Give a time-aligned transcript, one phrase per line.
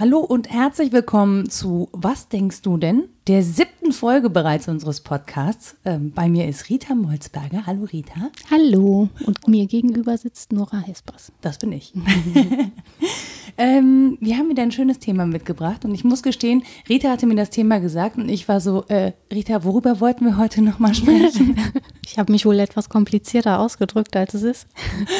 [0.00, 3.08] Hallo und herzlich willkommen zu Was denkst du denn?
[3.26, 5.76] Der siebten Folge bereits unseres Podcasts.
[5.84, 7.66] Ähm, bei mir ist Rita Molzberger.
[7.66, 8.30] Hallo Rita.
[8.50, 9.10] Hallo.
[9.26, 11.30] Und mir gegenüber sitzt Nora Hespers.
[11.42, 11.92] Das bin ich.
[13.58, 17.34] ähm, wir haben wieder ein schönes Thema mitgebracht und ich muss gestehen, Rita hatte mir
[17.34, 21.58] das Thema gesagt und ich war so, äh, Rita, worüber wollten wir heute nochmal sprechen?
[22.06, 24.66] ich habe mich wohl etwas komplizierter ausgedrückt, als es ist.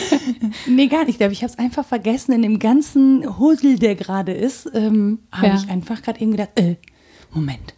[0.66, 1.10] nee, gar nicht.
[1.10, 5.18] Ich glaube, ich habe es einfach vergessen in dem ganzen Husel, der gerade ist ähm,
[5.30, 5.54] habe ja.
[5.56, 6.76] ich einfach gerade eben gedacht, äh,
[7.30, 7.74] Moment.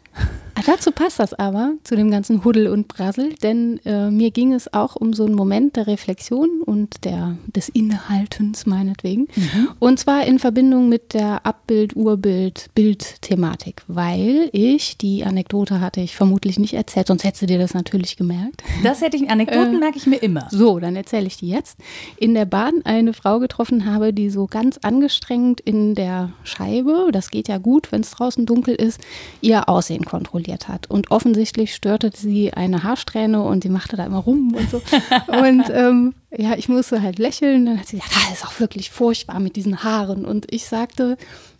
[0.55, 4.53] Ah, dazu passt das aber, zu dem ganzen Huddel und Brassel, denn äh, mir ging
[4.53, 9.29] es auch um so einen Moment der Reflexion und der, des Innehaltens meinetwegen.
[9.35, 9.69] Mhm.
[9.79, 16.15] Und zwar in Verbindung mit der Abbild, Urbild, Bildthematik, weil ich, die Anekdote hatte ich
[16.15, 18.63] vermutlich nicht erzählt, sonst hättest du dir das natürlich gemerkt.
[18.83, 20.49] Das hätte ich, Anekdoten äh, merke ich mir immer.
[20.51, 21.79] So, dann erzähle ich die jetzt.
[22.19, 27.31] In der Bahn eine Frau getroffen habe, die so ganz angestrengt in der Scheibe, das
[27.31, 29.01] geht ja gut, wenn es draußen dunkel ist,
[29.41, 30.91] ihr Aussehen kontrolliert kontrolliert hat.
[30.91, 34.81] Und offensichtlich störte sie eine Haarsträhne und die machte da immer rum und so.
[35.27, 37.67] und ähm, ja, ich musste halt lächeln.
[37.67, 40.25] Dann hat sie gesagt, das ist auch wirklich furchtbar mit diesen Haaren.
[40.25, 41.17] Und ich sagte,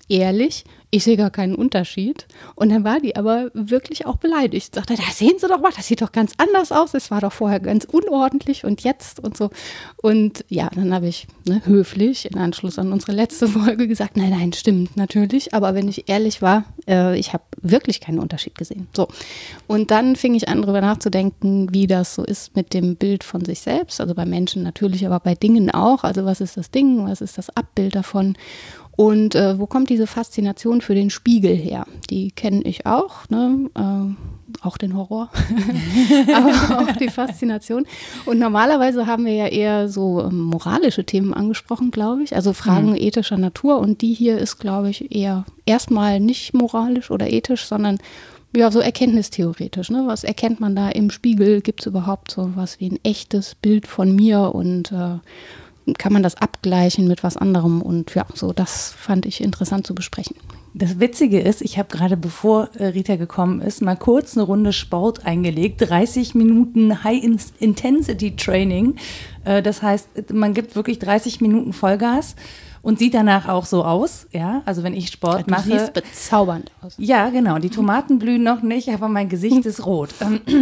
[0.09, 2.27] ehrlich, ich sehe gar keinen Unterschied.
[2.55, 4.75] Und dann war die aber wirklich auch beleidigt.
[4.75, 6.93] Sagte, da sehen Sie doch mal, das sieht doch ganz anders aus.
[6.93, 9.49] Es war doch vorher ganz unordentlich und jetzt und so.
[10.03, 14.31] Und ja, dann habe ich ne, höflich in Anschluss an unsere letzte Folge gesagt, nein,
[14.39, 15.55] nein, stimmt natürlich.
[15.55, 18.87] Aber wenn ich ehrlich war, äh, ich habe wirklich keinen Unterschied gesehen.
[18.95, 19.09] So.
[19.67, 23.43] Und dann fing ich an, darüber nachzudenken, wie das so ist mit dem Bild von
[23.47, 23.99] sich selbst.
[23.99, 26.05] Also bei Menschen natürlich, aber bei Dingen auch.
[26.05, 27.07] Also was ist das Ding?
[27.09, 28.37] Was ist das Abbild davon?
[28.95, 31.87] Und äh, wo kommt diese Faszination für den Spiegel her?
[32.11, 33.71] Die kenne ich auch, ne?
[33.75, 35.31] äh, auch den Horror,
[36.35, 37.87] aber auch die Faszination.
[38.27, 42.91] Und normalerweise haben wir ja eher so ähm, moralische Themen angesprochen, glaube ich, also Fragen
[42.91, 42.97] mhm.
[42.97, 43.79] ethischer Natur.
[43.79, 47.99] Und die hier ist, glaube ich, eher erstmal nicht moralisch oder ethisch, sondern
[48.55, 49.91] ja, so erkenntnistheoretisch.
[49.91, 50.05] Ne?
[50.07, 51.63] Was erkennt man da im Spiegel?
[51.63, 54.55] Gibt es überhaupt so was wie ein echtes Bild von mir?
[54.55, 55.19] Und äh,
[55.99, 59.95] kann man das abgleichen mit was anderem und ja, so das fand ich interessant zu
[59.95, 60.37] besprechen.
[60.75, 64.73] Das Witzige ist, ich habe gerade bevor äh, Rita gekommen ist, mal kurz eine Runde
[64.73, 68.97] Sport eingelegt, 30 Minuten High-Intensity-Training.
[69.45, 72.37] Äh, das heißt, man gibt wirklich 30 Minuten Vollgas
[72.83, 74.27] und sieht danach auch so aus.
[74.33, 75.71] Ja, also wenn ich Sport du mache.
[75.71, 76.95] Siehst bezaubernd aus.
[76.99, 77.59] Ja, genau.
[77.59, 80.11] Die Tomaten blühen noch nicht, aber mein Gesicht ist rot.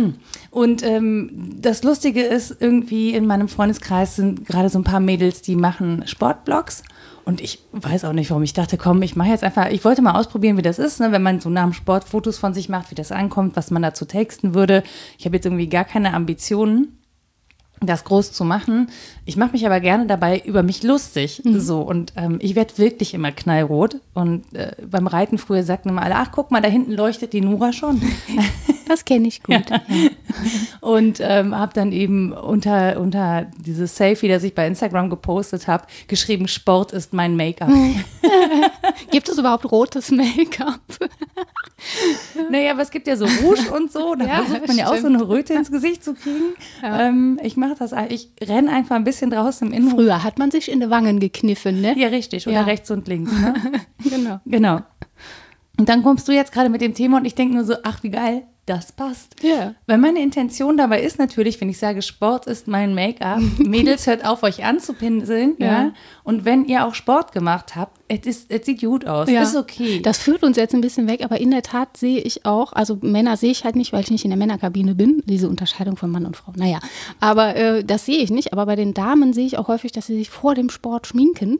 [0.50, 5.42] Und ähm, das Lustige ist, irgendwie in meinem Freundeskreis sind gerade so ein paar Mädels,
[5.42, 6.82] die machen Sportblogs.
[7.24, 10.02] Und ich weiß auch nicht, warum ich dachte, komm, ich mache jetzt einfach, ich wollte
[10.02, 12.68] mal ausprobieren, wie das ist, ne, wenn man so nach dem Sport Fotos von sich
[12.68, 14.82] macht, wie das ankommt, was man dazu texten würde.
[15.18, 16.99] Ich habe jetzt irgendwie gar keine Ambitionen
[17.80, 18.90] das groß zu machen.
[19.24, 21.42] Ich mache mich aber gerne dabei über mich lustig.
[21.44, 21.60] Mhm.
[21.60, 23.96] So und ähm, ich werde wirklich immer knallrot.
[24.14, 27.40] Und äh, beim Reiten früher sagten immer alle, ach guck mal, da hinten leuchtet die
[27.40, 28.00] Nora schon.
[28.88, 29.64] Das kenne ich gut.
[29.70, 29.80] Ja.
[30.80, 35.84] Und ähm, habe dann eben unter, unter dieses Selfie, das ich bei Instagram gepostet habe,
[36.08, 37.70] geschrieben, Sport ist mein Make-up.
[39.10, 40.80] Gibt es überhaupt rotes Make-up?
[42.50, 44.14] naja, aber es gibt ja so Rouge und so.
[44.14, 46.54] Da ja, versucht man ja auch so eine Röte ins Gesicht zu kriegen.
[46.82, 47.08] Ja.
[47.08, 50.00] Ähm, ich mache das, ich renne einfach ein bisschen draußen im Innenhof.
[50.00, 51.98] Früher hat man sich in die Wangen gekniffen, ne?
[51.98, 52.46] Ja, richtig.
[52.46, 52.62] Oder ja.
[52.62, 53.32] rechts und links.
[53.32, 53.54] Ne?
[54.04, 54.40] genau.
[54.44, 54.80] Genau.
[55.78, 58.02] Und dann kommst du jetzt gerade mit dem Thema und ich denke nur so, ach,
[58.02, 59.34] wie geil das passt.
[59.42, 59.74] Ja.
[59.86, 64.24] Weil meine Intention dabei ist natürlich, wenn ich sage, Sport ist mein Make-up, Mädels, hört
[64.24, 65.56] auf, euch anzupinseln.
[65.58, 65.66] Ja.
[65.66, 65.92] ja.
[66.22, 69.28] Und wenn ihr auch Sport gemacht habt, es, sieht gut aus.
[69.28, 69.42] Ja.
[69.42, 70.00] Ist okay.
[70.00, 72.96] Das führt uns jetzt ein bisschen weg, aber in der Tat sehe ich auch, also
[73.00, 76.10] Männer sehe ich halt nicht, weil ich nicht in der Männerkabine bin, diese Unterscheidung von
[76.10, 76.52] Mann und Frau.
[76.54, 76.78] Naja,
[77.18, 78.52] aber äh, das sehe ich nicht.
[78.52, 81.58] Aber bei den Damen sehe ich auch häufig, dass sie sich vor dem Sport schminken.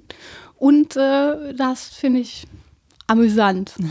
[0.56, 2.47] Und äh, das finde ich
[3.09, 3.75] amüsant.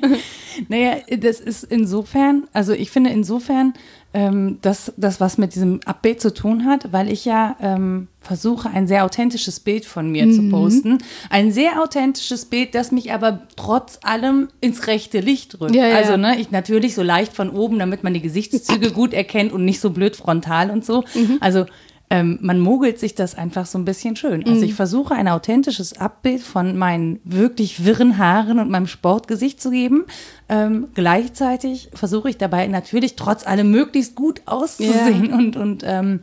[0.68, 3.74] Naja, das ist insofern, also ich finde insofern,
[4.14, 8.68] ähm, dass das was mit diesem Abbild zu tun hat, weil ich ja ähm, versuche,
[8.68, 10.32] ein sehr authentisches Bild von mir mhm.
[10.32, 10.98] zu posten.
[11.30, 15.74] Ein sehr authentisches Bild, das mich aber trotz allem ins rechte Licht rückt.
[15.74, 15.96] Ja, ja.
[15.96, 19.64] Also, ne, ich natürlich so leicht von oben, damit man die Gesichtszüge gut erkennt und
[19.64, 21.04] nicht so blöd frontal und so.
[21.14, 21.38] Mhm.
[21.40, 21.64] Also
[22.12, 24.44] ähm, man mogelt sich das einfach so ein bisschen schön.
[24.44, 24.64] Also mhm.
[24.64, 30.04] ich versuche ein authentisches Abbild von meinen wirklich wirren Haaren und meinem Sportgesicht zu geben.
[30.50, 35.36] Ähm, gleichzeitig versuche ich dabei natürlich trotz allem möglichst gut auszusehen yeah.
[35.38, 36.20] und, und ähm,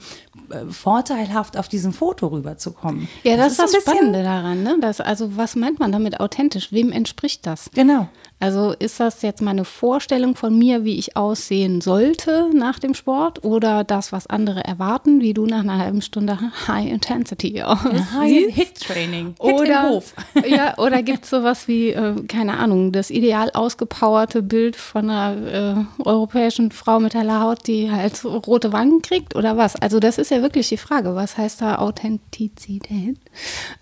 [0.52, 3.08] äh, vorteilhaft auf diesem Foto rüberzukommen.
[3.24, 4.62] Ja, das, das ist das Spannende daran.
[4.62, 4.78] Ne?
[4.80, 6.72] Das, also was meint man damit authentisch?
[6.72, 7.72] Wem entspricht das?
[7.74, 8.10] Genau.
[8.40, 13.44] Also ist das jetzt meine Vorstellung von mir, wie ich aussehen sollte nach dem Sport
[13.44, 16.38] oder das, was andere erwarten, wie du nach einer halben Stunde
[16.68, 18.14] High Intensity aussiehst?
[18.14, 19.36] High Hit Training.
[19.42, 20.14] Hit oder, Hof.
[20.48, 25.88] ja, oder gibt es sowas wie, äh, keine Ahnung, das ideal ausgepowerte Bild von einer
[26.00, 29.76] äh, europäischen Frau mit heller Haut, die halt rote Wangen kriegt oder was?
[29.76, 33.18] Also das ist ja wirklich die Frage, was heißt da Authentizität?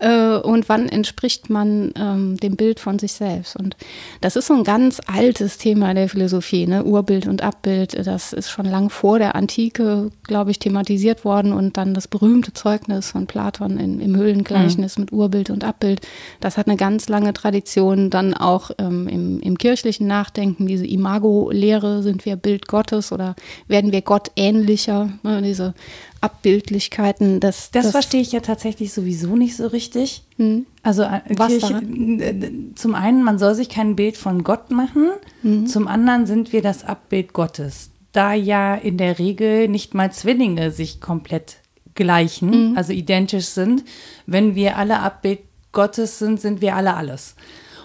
[0.00, 3.54] Äh, und wann entspricht man ähm, dem Bild von sich selbst?
[3.54, 3.76] Und
[4.20, 6.82] das ist so ein ganz altes Thema der Philosophie, ne?
[6.84, 8.06] Urbild und Abbild.
[8.06, 12.52] Das ist schon lang vor der Antike, glaube ich, thematisiert worden und dann das berühmte
[12.52, 15.02] Zeugnis von Platon in, im Höhlengleichnis mhm.
[15.02, 16.00] mit Urbild und Abbild.
[16.40, 18.10] Das hat eine ganz lange Tradition.
[18.10, 23.36] Dann auch ähm, im, im kirchlichen Nachdenken, diese Imago-Lehre, sind wir Bild Gottes oder
[23.68, 25.10] werden wir Gott ähnlicher?
[25.22, 25.42] Ne?
[25.42, 25.74] Diese
[26.20, 27.40] Abbildlichkeiten.
[27.40, 30.24] Das, das, das verstehe ich ja tatsächlich sowieso nicht so richtig.
[30.36, 30.66] Hm.
[30.82, 35.10] Also äh, Was Kirche, äh, zum einen, man soll sich kein Bild von Gott machen,
[35.42, 35.66] hm.
[35.66, 37.90] zum anderen sind wir das Abbild Gottes.
[38.12, 41.56] Da ja in der Regel nicht mal Zwillinge sich komplett
[41.94, 42.76] gleichen, hm.
[42.76, 43.84] also identisch sind.
[44.26, 45.40] Wenn wir alle Abbild
[45.72, 47.34] Gottes sind, sind wir alle alles.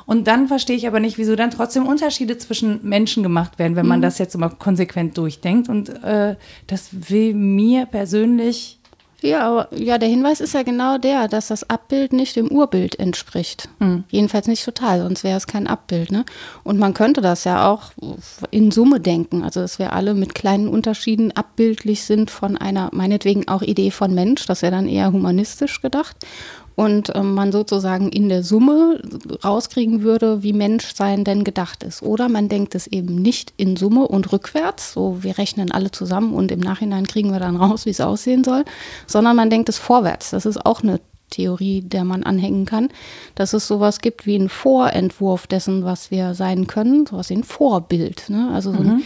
[0.06, 3.88] Und dann verstehe ich aber nicht, wieso dann trotzdem Unterschiede zwischen Menschen gemacht werden, wenn
[3.88, 4.04] man mhm.
[4.04, 5.70] das jetzt immer konsequent durchdenkt.
[5.70, 6.36] Und äh,
[6.68, 8.80] das will mir persönlich.
[9.22, 13.00] Ja, aber ja, der Hinweis ist ja genau der, dass das Abbild nicht dem Urbild
[13.00, 13.70] entspricht.
[13.80, 14.04] Mhm.
[14.10, 16.12] Jedenfalls nicht total, sonst wäre es kein Abbild.
[16.12, 16.26] Ne?
[16.66, 17.94] Und man könnte das ja auch
[18.52, 23.48] in Summe denken, also dass wir alle mit kleinen Unterschieden abbildlich sind von einer, meinetwegen
[23.48, 26.18] auch Idee von Mensch, das wäre dann eher humanistisch gedacht
[26.76, 29.02] und ähm, man sozusagen in der Summe
[29.44, 32.02] rauskriegen würde, wie Menschsein denn gedacht ist.
[32.02, 36.34] Oder man denkt es eben nicht in Summe und rückwärts, so wir rechnen alle zusammen
[36.34, 38.66] und im Nachhinein kriegen wir dann raus, wie es aussehen soll,
[39.08, 40.32] sondern man denkt es vorwärts.
[40.32, 41.00] Das ist auch eine
[41.30, 42.90] Theorie, der man anhängen kann,
[43.36, 47.44] dass es sowas gibt wie einen Vorentwurf dessen, was wir sein können, sowas wie ein
[47.44, 48.30] Vorbild.
[48.30, 48.52] Ne?
[48.54, 49.04] Also so ein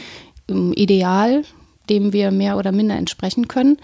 [0.49, 0.73] mhm.
[0.73, 1.43] Ideal,
[1.89, 3.77] dem wir mehr oder minder entsprechen können.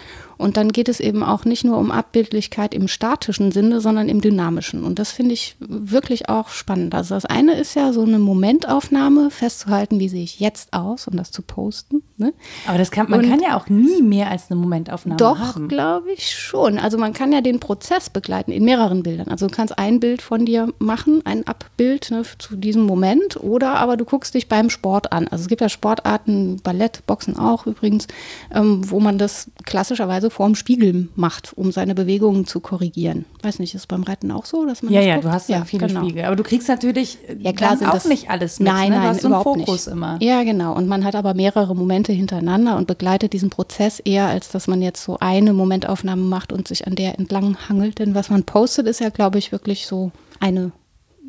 [0.43, 4.19] Und dann geht es eben auch nicht nur um Abbildlichkeit im statischen Sinne, sondern im
[4.19, 4.83] dynamischen.
[4.83, 6.93] Und das finde ich wirklich auch spannend.
[6.93, 11.15] Also das eine ist ja so eine Momentaufnahme, festzuhalten, wie sehe ich jetzt aus und
[11.15, 12.03] das zu posten.
[12.17, 12.33] Ne?
[12.67, 15.69] Aber das kann, man und kann ja auch nie mehr als eine Momentaufnahme doch, haben.
[15.69, 16.77] Doch, glaube ich schon.
[16.77, 19.29] Also man kann ja den Prozess begleiten in mehreren Bildern.
[19.29, 23.75] Also du kannst ein Bild von dir machen, ein Abbild ne, zu diesem Moment, oder
[23.75, 25.29] aber du guckst dich beim Sport an.
[25.29, 28.07] Also es gibt ja Sportarten, Ballett, Boxen auch übrigens,
[28.53, 33.25] ähm, wo man das klassischerweise vorm Spiegel macht, um seine Bewegungen zu korrigieren.
[33.41, 35.25] Weiß nicht, ist es beim Reiten auch so, dass man Ja, ja, guckt?
[35.25, 36.03] du hast ja viele genau.
[36.03, 38.67] Spiegel, aber du kriegst natürlich ja, klar, sind auch das, nicht alles mit.
[38.67, 38.95] Nein, ne?
[38.95, 39.93] nein, du hast so überhaupt Fokus nicht.
[39.95, 40.17] immer.
[40.21, 40.75] Ja, genau.
[40.75, 44.81] Und man hat aber mehrere Momente hintereinander und begleitet diesen Prozess eher, als dass man
[44.81, 47.99] jetzt so eine Momentaufnahme macht und sich an der entlang hangelt.
[47.99, 50.71] Denn was man postet, ist ja, glaube ich, wirklich so eine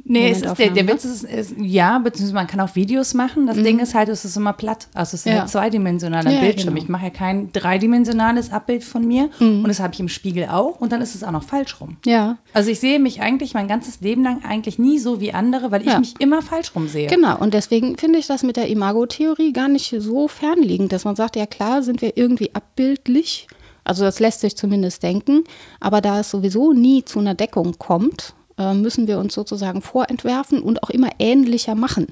[0.06, 3.46] Nee, es ist der, der Witz ist, ist, ja, beziehungsweise man kann auch Videos machen.
[3.46, 3.64] Das mhm.
[3.64, 4.88] Ding ist halt, es ist immer platt.
[4.92, 5.42] Also es ist ja.
[5.42, 6.74] ein zweidimensionaler ja, Bildschirm.
[6.74, 6.84] Genau.
[6.84, 9.60] Ich mache ja kein dreidimensionales Abbild von mir mhm.
[9.60, 11.96] und das habe ich im Spiegel auch und dann ist es auch noch falsch rum.
[12.04, 12.36] Ja.
[12.52, 15.80] Also ich sehe mich eigentlich mein ganzes Leben lang eigentlich nie so wie andere, weil
[15.80, 15.98] ich ja.
[15.98, 17.08] mich immer falsch rum sehe.
[17.08, 21.16] Genau, und deswegen finde ich das mit der Imago-Theorie gar nicht so fernliegend, dass man
[21.16, 23.48] sagt, ja klar, sind wir irgendwie abbildlich.
[23.84, 25.44] Also das lässt sich zumindest denken,
[25.80, 30.82] aber da es sowieso nie zu einer Deckung kommt, müssen wir uns sozusagen vorentwerfen und
[30.82, 32.06] auch immer ähnlicher machen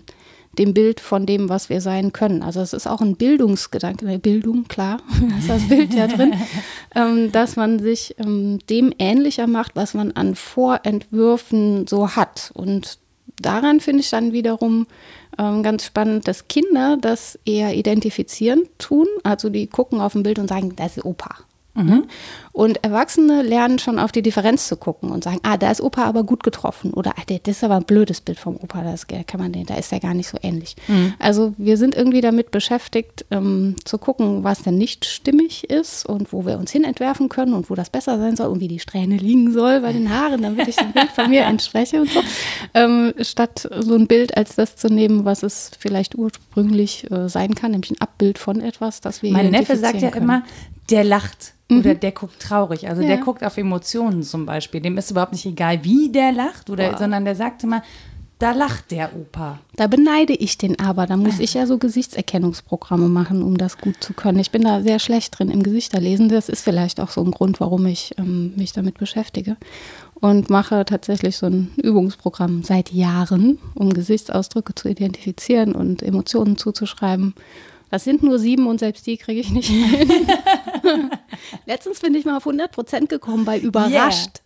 [0.58, 2.42] dem Bild von dem, was wir sein können.
[2.42, 5.00] Also es ist auch ein Bildungsgedanke, Bildung, klar,
[5.38, 6.34] ist das Bild ja drin,
[6.94, 12.50] ähm, dass man sich ähm, dem ähnlicher macht, was man an Vorentwürfen so hat.
[12.54, 12.98] Und
[13.40, 14.86] daran finde ich dann wiederum
[15.38, 19.06] ähm, ganz spannend, dass Kinder das eher identifizieren tun.
[19.22, 21.34] Also die gucken auf ein Bild und sagen, das ist Opa.
[21.74, 22.04] Mhm.
[22.52, 26.04] Und Erwachsene lernen schon auf die Differenz zu gucken und sagen, ah, da ist Opa
[26.04, 26.92] aber gut getroffen.
[26.92, 29.76] Oder ah, das ist aber ein blödes Bild vom Opa, das kann man den, da
[29.76, 30.76] ist er gar nicht so ähnlich.
[30.86, 31.14] Mhm.
[31.18, 36.32] Also wir sind irgendwie damit beschäftigt, ähm, zu gucken, was denn nicht stimmig ist und
[36.32, 38.80] wo wir uns hin entwerfen können und wo das besser sein soll und wie die
[38.80, 42.20] Strähne liegen soll bei den Haaren, damit ich dem Bild von mir entspreche und so.
[42.74, 47.54] Ähm, statt so ein Bild als das zu nehmen, was es vielleicht ursprünglich äh, sein
[47.54, 50.24] kann, nämlich ein Abbild von etwas, das wir Mein Neffe sagt ja können.
[50.24, 50.42] immer,
[50.90, 51.80] der lacht mhm.
[51.80, 52.88] oder der guckt traurig.
[52.88, 53.08] Also ja.
[53.08, 54.80] der guckt auf Emotionen zum Beispiel.
[54.80, 57.82] Dem ist überhaupt nicht egal, wie der lacht, oder, sondern der sagt immer,
[58.42, 59.60] da lacht der Opa.
[59.76, 61.06] Da beneide ich den aber.
[61.06, 64.40] Da muss ich ja so Gesichtserkennungsprogramme machen, um das gut zu können.
[64.40, 66.28] Ich bin da sehr schlecht drin im Gesichterlesen.
[66.28, 69.56] Das ist vielleicht auch so ein Grund, warum ich ähm, mich damit beschäftige.
[70.14, 77.34] Und mache tatsächlich so ein Übungsprogramm seit Jahren, um Gesichtsausdrücke zu identifizieren und Emotionen zuzuschreiben.
[77.92, 80.10] Das sind nur sieben und selbst die kriege ich nicht hin.
[81.66, 84.40] Letztens bin ich mal auf 100 Prozent gekommen bei überrascht.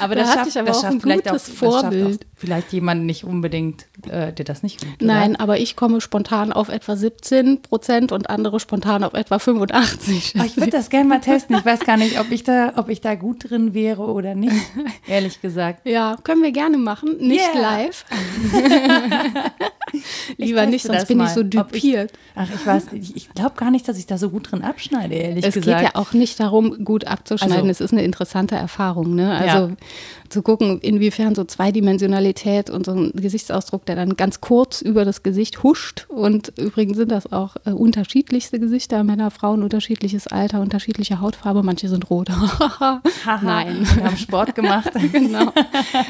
[0.00, 2.26] Aber Da das hatte schafft, ich aber das auch ein gutes auch, Vorbild.
[2.38, 5.04] Vielleicht jemand nicht unbedingt, äh, der das nicht übt.
[5.04, 10.34] Nein, aber ich komme spontan auf etwa 17 Prozent und andere spontan auf etwa 85.
[10.36, 10.44] Oder?
[10.44, 11.56] Oh, ich würde das gerne mal testen.
[11.56, 14.54] Ich weiß gar nicht, ob ich da, ob ich da gut drin wäre oder nicht.
[15.08, 15.84] Ehrlich gesagt.
[15.84, 17.16] Ja, können wir gerne machen.
[17.18, 17.60] Nicht Yeah.
[17.60, 18.04] live.
[20.36, 22.12] Lieber nicht, sonst bin ich mal, so ob ich- düpiert.
[22.34, 23.16] Ach, ich weiß, nicht.
[23.16, 25.80] ich glaube gar nicht, dass ich da so gut drin abschneide, ehrlich Es gesagt.
[25.80, 27.56] geht ja auch nicht darum, gut abzuschneiden.
[27.56, 29.14] Also- es ist eine interessante Erfahrung.
[29.14, 29.32] Ne?
[29.34, 29.76] Also Ja.
[30.28, 31.44] zu gucken, inwiefern so
[32.34, 36.06] Zweidimensionalität und so ein Gesichtsausdruck, der dann ganz kurz über das Gesicht huscht.
[36.08, 41.62] Und übrigens sind das auch äh, unterschiedlichste Gesichter, Männer, Frauen, unterschiedliches Alter, unterschiedliche Hautfarbe.
[41.62, 42.28] Manche sind rot.
[43.42, 43.86] Nein.
[43.94, 44.90] Wir haben Sport gemacht.
[45.12, 45.52] genau.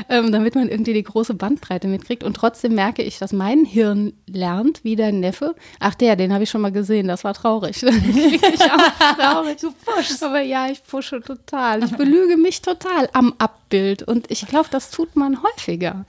[0.08, 2.25] ähm, damit man irgendwie die große Bandbreite mitkriegt.
[2.25, 5.54] Und trotzdem merke ich, dass mein Hirn lernt, wie der Neffe.
[5.80, 7.84] Ach, der, den habe ich schon mal gesehen, das war traurig.
[8.28, 9.58] Ich auch traurig.
[9.60, 10.22] Du pushst.
[10.22, 11.84] Aber ja, ich pushe total.
[11.84, 14.02] Ich belüge mich total am Abbild.
[14.02, 16.04] Und ich glaube, das tut man häufiger.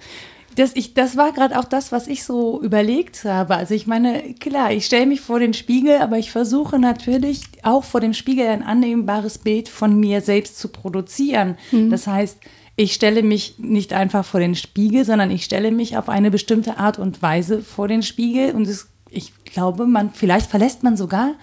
[0.56, 3.56] Das, ich, das war gerade auch das, was ich so überlegt habe.
[3.56, 7.84] Also ich meine, klar, ich stelle mich vor den Spiegel, aber ich versuche natürlich auch
[7.84, 11.56] vor dem Spiegel ein annehmbares Bild von mir selbst zu produzieren.
[11.90, 12.40] Das heißt,
[12.76, 16.78] ich stelle mich nicht einfach vor den Spiegel, sondern ich stelle mich auf eine bestimmte
[16.78, 18.56] Art und Weise vor den Spiegel.
[18.56, 21.34] Und es, ich glaube, man, vielleicht verlässt man sogar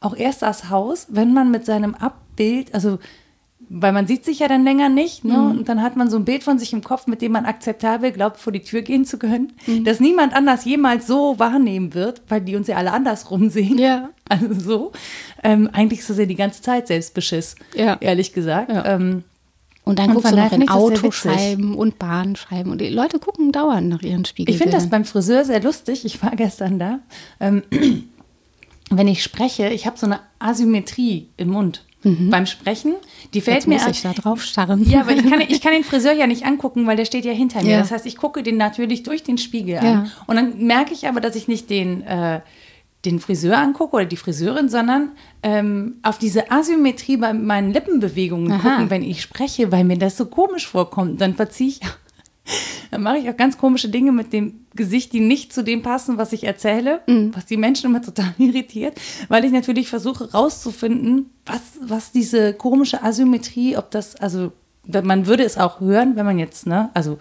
[0.00, 2.98] auch erst das Haus, wenn man mit seinem Abbild, also
[3.74, 5.40] weil man sieht sich ja dann länger nicht, ne?
[5.40, 8.12] Und dann hat man so ein Bild von sich im Kopf, mit dem man akzeptabel
[8.12, 12.42] glaubt, vor die Tür gehen zu können, das niemand anders jemals so wahrnehmen wird, weil
[12.42, 13.78] die uns ja alle andersrum sehen.
[13.78, 14.10] Ja.
[14.28, 14.92] Also so.
[15.42, 17.98] Ähm, eigentlich ist das ja die ganze Zeit Selbstbeschiss, Ja.
[18.00, 18.70] ehrlich gesagt.
[18.70, 18.84] Ja.
[18.94, 19.24] Ähm,
[19.84, 20.68] Und dann Und guckst du noch in.
[20.70, 22.72] Autoscheiben und Bahnscheiben.
[22.72, 24.54] Und die Leute gucken dauernd nach ihren Spiegeln.
[24.54, 26.04] Ich finde das beim Friseur sehr lustig.
[26.06, 27.00] Ich war gestern da.
[27.40, 27.62] Ähm,
[28.90, 32.94] wenn ich spreche, ich habe so eine Asymmetrie im Mund beim Sprechen.
[33.34, 34.88] Die fällt Jetzt mir muss an- ich da drauf starren.
[34.88, 37.32] Ja, aber ich kann, ich kann den Friseur ja nicht angucken, weil der steht ja
[37.32, 37.70] hinter mir.
[37.72, 37.78] Ja.
[37.78, 39.84] Das heißt, ich gucke den natürlich durch den Spiegel an.
[39.84, 40.06] Ja.
[40.26, 42.40] Und dann merke ich aber, dass ich nicht den, äh,
[43.04, 45.10] den Friseur angucke oder die Friseurin, sondern
[45.42, 48.68] ähm, auf diese Asymmetrie bei meinen Lippenbewegungen Aha.
[48.70, 51.20] gucken, wenn ich spreche, weil mir das so komisch vorkommt.
[51.20, 51.80] Dann verziehe ich.
[52.92, 56.18] Dann mache ich auch ganz komische Dinge mit dem Gesicht, die nicht zu dem passen,
[56.18, 57.00] was ich erzähle,
[57.32, 63.02] was die Menschen immer total irritiert, weil ich natürlich versuche rauszufinden, was, was diese komische
[63.02, 64.52] Asymmetrie, ob das, also
[64.86, 67.16] man würde es auch hören, wenn man jetzt, ne, also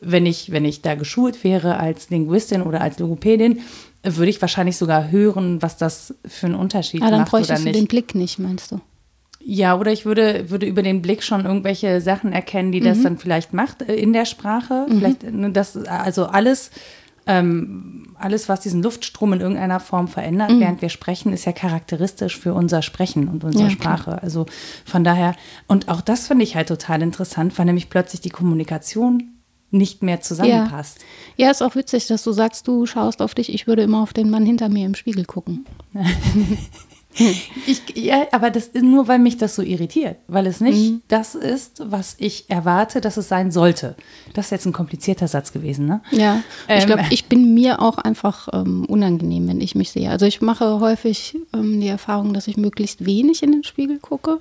[0.00, 3.62] wenn ich, wenn ich da geschult wäre als Linguistin oder als Logopädin,
[4.04, 7.64] würde ich wahrscheinlich sogar hören, was das für einen Unterschied Ah, dann macht oder bräuchtest
[7.64, 7.80] du nicht.
[7.80, 8.80] den Blick nicht, meinst du?
[9.48, 13.16] Ja, oder ich würde, würde über den Blick schon irgendwelche Sachen erkennen, die das dann
[13.16, 14.86] vielleicht macht äh, in der Sprache.
[14.88, 16.72] Vielleicht, ne, das, also alles,
[17.28, 22.36] ähm, alles, was diesen Luftstrom in irgendeiner Form verändert, während wir sprechen, ist ja charakteristisch
[22.36, 23.98] für unser Sprechen und unsere Ja, klar.
[23.98, 24.20] Sprache.
[24.20, 24.46] Also
[24.84, 25.36] von daher,
[25.68, 29.30] und auch das finde ich halt total interessant, weil nämlich plötzlich die Kommunikation
[29.70, 30.98] nicht mehr zusammenpasst.
[31.36, 33.54] Ja, ist auch witzig, dass du sagst, du schaust auf dich.
[33.54, 35.66] Ich würde immer auf den Mann hinter mir im Spiegel gucken.
[37.66, 41.02] Ich, ja, aber das ist nur, weil mich das so irritiert, weil es nicht Mhm.
[41.08, 43.96] das ist, was ich erwarte, dass es sein sollte.
[44.34, 46.00] Das ist jetzt ein komplizierter Satz gewesen, ne?
[46.12, 50.10] Ja, ich Ähm, glaube, ich bin mir auch einfach ähm, unangenehm, wenn ich mich sehe.
[50.10, 54.38] Also ich mache häufig ähm, die Erfahrung, dass ich möglichst wenig in den Spiegel gucke.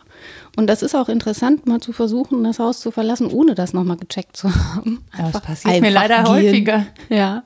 [0.55, 3.97] Und das ist auch interessant, mal zu versuchen, das Haus zu verlassen, ohne das nochmal
[3.97, 5.03] gecheckt zu haben.
[5.17, 6.27] Aber das passiert mir leider gehen.
[6.27, 6.85] häufiger.
[7.09, 7.43] Ja,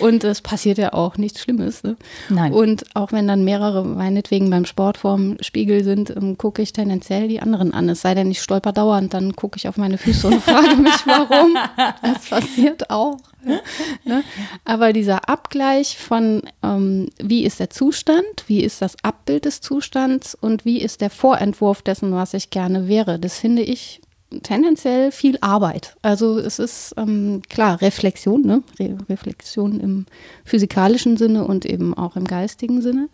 [0.00, 1.82] und es passiert ja auch nichts Schlimmes.
[1.82, 1.96] Ne?
[2.28, 2.52] Nein.
[2.52, 7.28] Und auch wenn dann mehrere meinetwegen beim Sport vorm Spiegel sind, ähm, gucke ich tendenziell
[7.28, 7.88] die anderen an.
[7.88, 11.06] Es sei denn, ich stolper dauernd, dann gucke ich auf meine Füße und frage mich,
[11.06, 11.56] warum.
[12.02, 13.18] Das passiert auch.
[14.04, 14.22] Ne?
[14.64, 20.34] Aber dieser Abgleich von, ähm, wie ist der Zustand, wie ist das Abbild des Zustands
[20.34, 24.00] und wie ist der Vorentwurf dessen, was ich gerne wäre, das finde ich
[24.42, 25.96] tendenziell viel Arbeit.
[26.02, 28.62] Also es ist ähm, klar Reflexion, ne?
[28.78, 30.06] Re Reflexion im
[30.44, 33.08] physikalischen Sinne und eben auch im geistigen Sinne.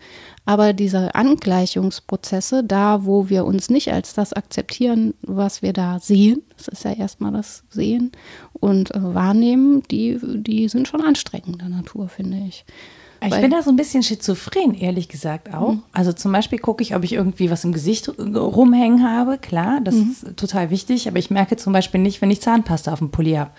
[0.45, 6.43] Aber diese Angleichungsprozesse, da wo wir uns nicht als das akzeptieren, was wir da sehen,
[6.57, 8.11] das ist ja erstmal das Sehen
[8.53, 12.65] und äh, Wahrnehmen, die, die sind schon anstrengender Natur, finde ich.
[13.25, 15.77] Ich Weil- bin da so ein bisschen schizophren, ehrlich gesagt auch.
[15.93, 19.39] Also zum Beispiel gucke ich, ob ich irgendwie was im Gesicht rumhängen habe.
[19.39, 21.07] Klar, das ist total wichtig.
[21.07, 23.53] Aber ich merke zum Beispiel nicht, wenn ich Zahnpasta auf dem Pulli habe.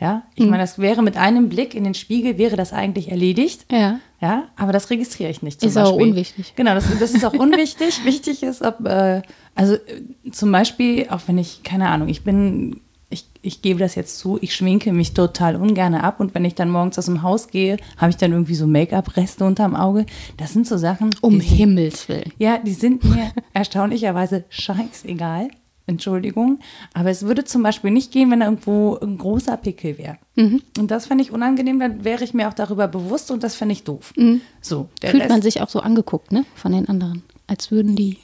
[0.00, 3.66] Ja, ich meine, das wäre mit einem Blick in den Spiegel wäre das eigentlich erledigt.
[3.70, 4.00] Ja.
[4.20, 5.60] Ja, aber das registriere ich nicht.
[5.60, 6.08] Zum Ist auch Beispiel.
[6.08, 6.52] unwichtig.
[6.56, 8.00] Genau, das, das ist auch unwichtig.
[8.04, 9.22] Wichtig ist, ob, äh,
[9.54, 13.94] also äh, zum Beispiel, auch wenn ich, keine Ahnung, ich bin, ich ich gebe das
[13.94, 17.22] jetzt zu, ich schminke mich total ungern ab und wenn ich dann morgens aus dem
[17.22, 20.06] Haus gehe, habe ich dann irgendwie so Make-up-Reste unterm Auge.
[20.38, 21.10] Das sind so Sachen.
[21.20, 22.32] Um sind, Himmels Willen.
[22.38, 25.48] Ja, die sind mir erstaunlicherweise scheißegal.
[25.86, 26.60] Entschuldigung.
[26.94, 30.16] Aber es würde zum Beispiel nicht gehen, wenn da irgendwo ein großer Pickel wäre.
[30.36, 30.62] Mhm.
[30.78, 33.72] Und das fände ich unangenehm, dann wäre ich mir auch darüber bewusst und das fände
[33.72, 34.12] ich doof.
[34.60, 36.44] So, der Fühlt man Rest- sich auch so angeguckt, ne?
[36.54, 37.22] Von den anderen.
[37.46, 38.18] Als würden die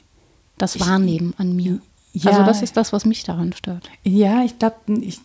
[0.57, 1.79] das wahrnehmen an mir.
[2.13, 2.31] Ja.
[2.31, 3.89] Also das ist das, was mich daran stört.
[4.03, 5.19] Ja, ich glaube, ich,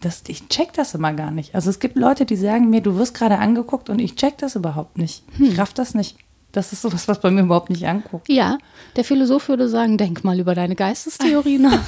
[0.00, 1.54] das, ich check das immer gar nicht.
[1.54, 4.54] Also es gibt Leute, die sagen mir, du wirst gerade angeguckt und ich check das
[4.56, 5.24] überhaupt nicht.
[5.38, 6.16] Ich raff das nicht.
[6.52, 8.28] Das ist sowas, was bei mir überhaupt nicht anguckt.
[8.28, 8.56] Ja,
[8.96, 11.86] der Philosoph würde sagen, denk mal über deine Geistestheorie nach.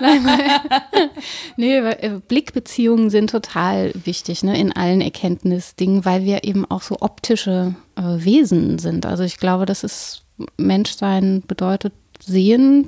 [0.00, 1.10] Nein, weil,
[1.56, 6.98] nee, äh, Blickbeziehungen sind total wichtig ne, in allen Erkenntnisdingen, weil wir eben auch so
[7.00, 9.04] optische äh, Wesen sind.
[9.04, 10.22] Also ich glaube, das ist
[10.56, 12.86] Menschsein bedeutet sehen,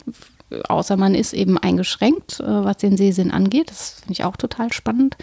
[0.68, 3.70] außer man ist eben eingeschränkt, äh, was den Sehsinn angeht.
[3.70, 5.16] Das finde ich auch total spannend.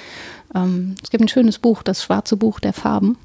[0.55, 3.17] Ähm, es gibt ein schönes Buch, das Schwarze Buch der Farben.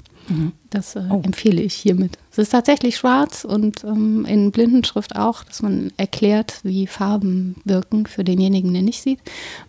[0.69, 1.21] Das äh, Oh.
[1.23, 2.17] empfehle ich hiermit.
[2.31, 8.05] Es ist tatsächlich schwarz und ähm, in Blindenschrift auch, dass man erklärt, wie Farben wirken
[8.05, 9.19] für denjenigen, der nicht sieht.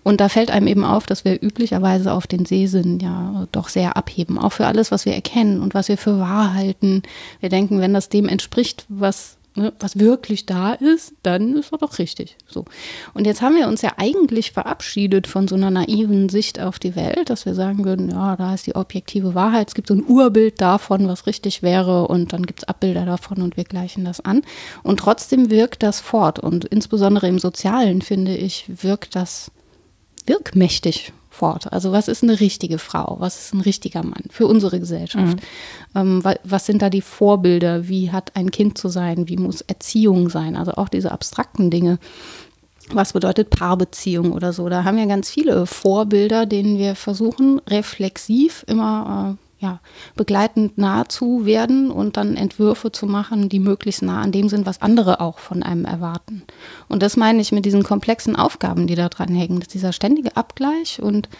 [0.03, 3.97] Und da fällt einem eben auf, dass wir üblicherweise auf den Sehsinn ja doch sehr
[3.97, 4.39] abheben.
[4.39, 7.03] Auch für alles, was wir erkennen und was wir für wahr halten.
[7.41, 11.79] Wir denken, wenn das dem entspricht, was ne, was wirklich da ist, dann ist er
[11.79, 12.37] doch richtig.
[12.47, 12.65] So.
[13.15, 16.97] Und jetzt haben wir uns ja eigentlich verabschiedet von so einer naiven Sicht auf die
[16.97, 20.05] Welt, dass wir sagen würden, ja, da ist die objektive Wahrheit, es gibt so ein
[20.07, 24.21] Urbild davon, was richtig wäre und dann gibt es Abbilder davon und wir gleichen das
[24.21, 24.43] an.
[24.83, 29.51] Und trotzdem wirkt das fort und insbesondere im Sozialen, finde ich, wirkt das
[30.27, 31.73] wirkmächtig fort.
[31.73, 33.17] Also was ist eine richtige Frau?
[33.19, 35.39] Was ist ein richtiger Mann für unsere Gesellschaft?
[35.95, 37.89] Ähm, wa- was sind da die Vorbilder?
[37.89, 39.29] Wie hat ein Kind zu sein?
[39.29, 40.57] Wie muss Erziehung sein?
[40.57, 41.99] Also auch diese abstrakten Dinge.
[42.91, 44.69] Was bedeutet Paarbeziehung oder so?
[44.69, 49.81] Da haben wir ganz viele Vorbilder, denen wir versuchen, reflexiv immer äh, ja,
[50.15, 54.67] begleitend nahe zu werden und dann Entwürfe zu machen, die möglichst nah an dem sind,
[54.67, 56.43] was andere auch von einem erwarten.
[56.89, 59.57] Und das meine ich mit diesen komplexen Aufgaben, die da dran hängen.
[59.61, 61.31] Das ist dieser ständige Abgleich und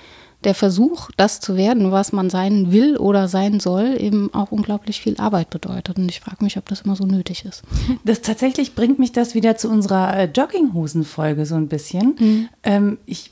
[0.45, 5.01] der Versuch, das zu werden, was man sein will oder sein soll, eben auch unglaublich
[5.01, 5.99] viel Arbeit bedeutet.
[5.99, 7.63] Und ich frage mich, ob das immer so nötig ist.
[8.05, 12.49] Das tatsächlich bringt mich das wieder zu unserer äh, Jogginghosen-Folge so ein bisschen.
[12.63, 13.31] Ähm, ich,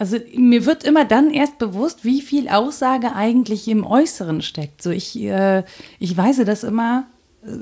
[0.00, 4.80] also mir wird immer dann erst bewusst, wie viel Aussage eigentlich im Äußeren steckt.
[4.80, 5.62] So ich, äh,
[5.98, 7.04] ich weise das immer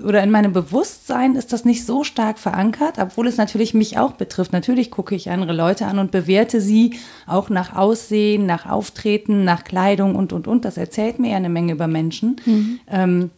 [0.04, 4.12] oder in meinem Bewusstsein ist das nicht so stark verankert, obwohl es natürlich mich auch
[4.12, 4.52] betrifft.
[4.52, 6.96] Natürlich gucke ich andere Leute an und bewerte sie
[7.26, 10.64] auch nach Aussehen, nach Auftreten, nach Kleidung und und und.
[10.64, 12.40] Das erzählt mir ja eine Menge über Menschen.
[12.88, 13.30] Ähm,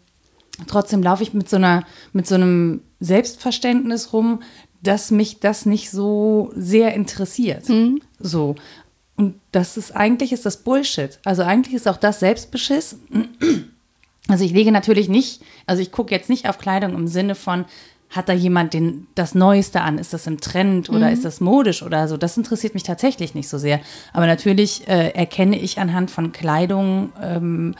[0.66, 4.40] trotzdem laufe ich mit so einer, mit so einem Selbstverständnis rum,
[4.82, 7.64] dass mich das nicht so sehr interessiert.
[8.18, 8.54] So.
[9.20, 11.18] Und das ist, eigentlich ist das Bullshit.
[11.26, 12.96] Also eigentlich ist auch das Selbstbeschiss.
[14.28, 17.66] Also ich lege natürlich nicht, also ich gucke jetzt nicht auf Kleidung im Sinne von,
[18.09, 19.98] hat da jemand den, das Neueste an?
[19.98, 22.16] Ist das im Trend oder ist das modisch oder so?
[22.16, 23.80] Das interessiert mich tatsächlich nicht so sehr.
[24.14, 27.74] Aber natürlich äh, erkenne ich anhand von Kleidung, ähm,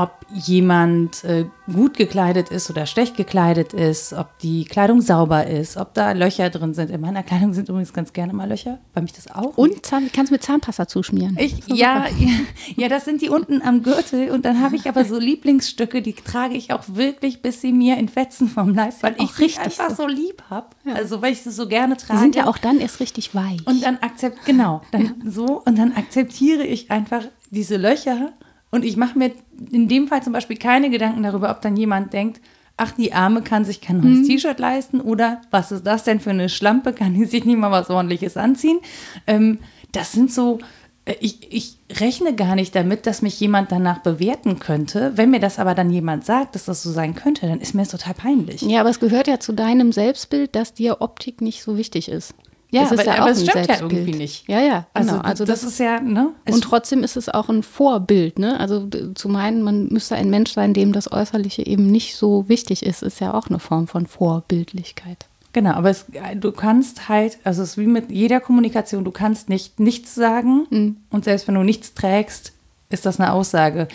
[0.00, 5.76] ob jemand äh, gut gekleidet ist oder schlecht gekleidet ist, ob die Kleidung sauber ist,
[5.76, 6.90] ob da Löcher drin sind.
[6.90, 9.58] In meiner Kleidung sind übrigens ganz gerne mal Löcher, bei mich das auch.
[9.58, 11.36] Und Zahn, kannst mit Zahnpasta zuschmieren.
[11.38, 12.06] Ich, ja,
[12.76, 14.30] ja, das sind die unten am Gürtel.
[14.30, 17.98] Und dann habe ich aber so Lieblingsstücke, die trage ich auch wirklich, bis sie mir
[17.98, 19.96] in Fetzen vom Leib, weil ich sie einfach so.
[19.96, 20.68] so lieb habe.
[20.94, 22.20] Also, weil ich sie so gerne Die trage.
[22.20, 23.66] sind ja auch dann erst richtig weich.
[23.66, 28.32] Und dann akzept, genau, dann so, und dann akzeptiere ich einfach diese Löcher
[28.70, 29.32] und ich mache mir
[29.70, 32.40] in dem Fall zum Beispiel keine Gedanken darüber, ob dann jemand denkt,
[32.76, 36.30] ach, die Arme kann sich kein neues T-Shirt leisten oder was ist das denn für
[36.30, 38.78] eine Schlampe, kann die sich nicht mal was ordentliches anziehen.
[39.26, 39.58] Ähm,
[39.92, 40.60] das sind so,
[41.04, 45.12] äh, ich, ich rechne gar nicht damit, dass mich jemand danach bewerten könnte.
[45.16, 47.82] Wenn mir das aber dann jemand sagt, dass das so sein könnte, dann ist mir
[47.82, 48.62] das total peinlich.
[48.62, 52.34] Ja, aber es gehört ja zu deinem Selbstbild, dass dir Optik nicht so wichtig ist.
[52.72, 53.92] Ja, das aber- ja aber es stimmt ja Selbstbild.
[53.92, 54.48] irgendwie nicht.
[54.48, 55.12] Ja, ja, genau.
[55.14, 56.30] Also, Also, das, das, ist ja, ne?
[56.50, 58.58] Und trotzdem ist es auch ein Vorbild, ne?
[58.60, 62.84] Also zu meinen, man müsste ein Mensch sein, dem das Äußerliche eben nicht so wichtig
[62.84, 65.26] ist, ist ja auch eine Form von Vorbildlichkeit.
[65.52, 66.06] Genau, aber es,
[66.36, 70.66] du kannst halt, also es ist wie mit jeder Kommunikation, du kannst nicht nichts sagen
[70.70, 70.96] Mhm.
[71.10, 72.52] und selbst wenn du nichts trägst,
[72.88, 73.88] ist das eine Aussage.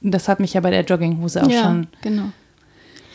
[0.00, 1.86] Das hat mich ja bei der Jogginghose auch ja, schon.
[2.00, 2.30] genau.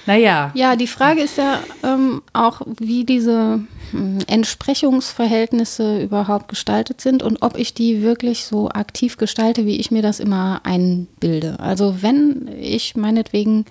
[0.05, 3.59] Naja, Ja, die Frage ist ja ähm, auch, wie diese
[3.91, 9.91] hm, Entsprechungsverhältnisse überhaupt gestaltet sind und ob ich die wirklich so aktiv gestalte, wie ich
[9.91, 11.59] mir das immer einbilde.
[11.59, 13.65] Also wenn ich meinetwegen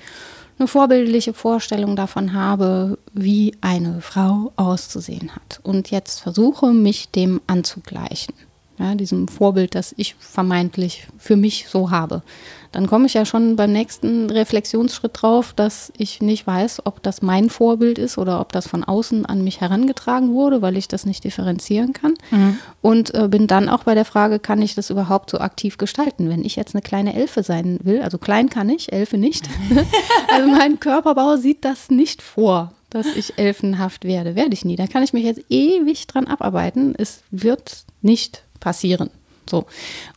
[0.61, 7.41] eine vorbildliche Vorstellung davon habe, wie eine Frau auszusehen hat und jetzt versuche, mich dem
[7.47, 8.35] anzugleichen.
[8.79, 12.23] ja, diesem Vorbild, das ich vermeintlich für mich so habe.
[12.73, 17.21] Dann komme ich ja schon beim nächsten Reflexionsschritt drauf, dass ich nicht weiß, ob das
[17.21, 21.05] mein Vorbild ist oder ob das von außen an mich herangetragen wurde, weil ich das
[21.05, 22.15] nicht differenzieren kann.
[22.31, 22.59] Mhm.
[22.81, 26.29] Und äh, bin dann auch bei der Frage, kann ich das überhaupt so aktiv gestalten?
[26.29, 29.49] Wenn ich jetzt eine kleine Elfe sein will, also klein kann ich, Elfe nicht.
[30.33, 34.35] also mein Körperbau sieht das nicht vor dass ich elfenhaft werde.
[34.35, 34.77] Werde ich nie.
[34.77, 36.95] Da kann ich mich jetzt ewig dran abarbeiten.
[36.99, 39.11] Es wird nicht passieren.
[39.51, 39.67] So.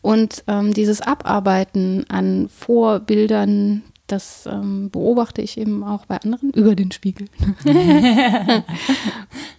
[0.02, 6.76] Und ähm, dieses Abarbeiten an Vorbildern, das ähm, beobachte ich eben auch bei anderen über
[6.76, 7.28] den Spiegel.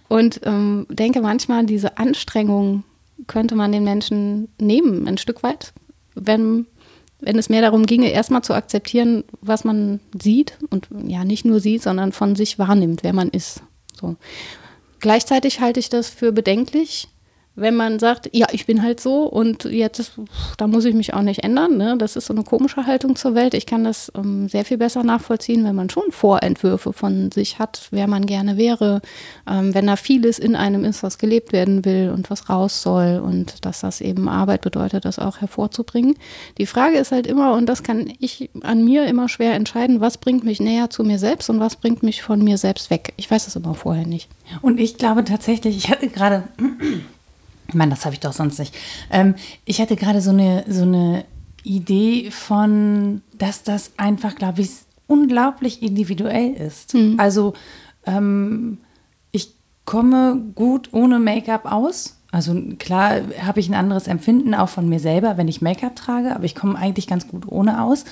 [0.07, 2.83] und ähm, denke manchmal, diese Anstrengung
[3.27, 5.73] könnte man den Menschen nehmen, ein Stück weit,
[6.15, 6.67] wenn,
[7.19, 11.59] wenn es mehr darum ginge, erstmal zu akzeptieren, was man sieht und ja, nicht nur
[11.59, 13.61] sieht, sondern von sich wahrnimmt, wer man ist.
[13.99, 14.15] So.
[14.99, 17.07] Gleichzeitig halte ich das für bedenklich,
[17.55, 20.11] wenn man sagt, ja, ich bin halt so und jetzt,
[20.57, 21.77] da muss ich mich auch nicht ändern.
[21.77, 21.95] Ne?
[21.97, 23.53] Das ist so eine komische Haltung zur Welt.
[23.53, 27.87] Ich kann das ähm, sehr viel besser nachvollziehen, wenn man schon Vorentwürfe von sich hat,
[27.91, 29.01] wer man gerne wäre,
[29.49, 33.21] ähm, wenn da vieles in einem ist, was gelebt werden will und was raus soll
[33.23, 36.15] und dass das eben Arbeit bedeutet, das auch hervorzubringen.
[36.57, 40.17] Die Frage ist halt immer, und das kann ich an mir immer schwer entscheiden, was
[40.17, 43.13] bringt mich näher zu mir selbst und was bringt mich von mir selbst weg.
[43.15, 44.29] Ich weiß es immer vorher nicht.
[44.61, 46.43] Und ich glaube tatsächlich, ich hatte gerade
[47.67, 48.75] ich meine, das habe ich doch sonst nicht.
[49.11, 51.25] Ähm, ich hatte gerade so eine, so eine
[51.63, 54.69] Idee von, dass das einfach, glaube ich,
[55.07, 56.93] unglaublich individuell ist.
[56.93, 57.19] Mhm.
[57.19, 57.53] Also
[58.05, 58.79] ähm,
[59.31, 59.53] ich
[59.85, 62.17] komme gut ohne Make-up aus.
[62.31, 66.35] Also klar habe ich ein anderes Empfinden auch von mir selber, wenn ich Make-up trage,
[66.35, 68.03] aber ich komme eigentlich ganz gut ohne aus.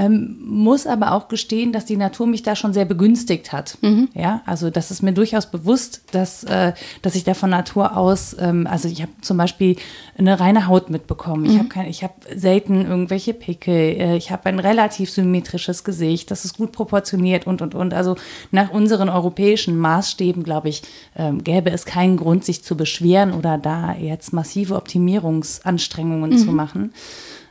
[0.00, 3.76] Ähm, muss aber auch gestehen, dass die Natur mich da schon sehr begünstigt hat.
[3.82, 4.08] Mhm.
[4.14, 8.34] Ja, also das ist mir durchaus bewusst, dass, äh, dass ich da von Natur aus,
[8.40, 9.76] ähm, also ich habe zum Beispiel
[10.16, 11.42] eine reine Haut mitbekommen.
[11.42, 11.50] Mhm.
[11.50, 13.74] Ich habe ich habe selten irgendwelche Pickel.
[13.74, 16.30] Äh, ich habe ein relativ symmetrisches Gesicht.
[16.30, 17.92] Das ist gut proportioniert und und und.
[17.92, 18.16] Also
[18.52, 20.80] nach unseren europäischen Maßstäben glaube ich
[21.14, 26.38] ähm, gäbe es keinen Grund, sich zu beschweren oder da jetzt massive Optimierungsanstrengungen mhm.
[26.38, 26.94] zu machen.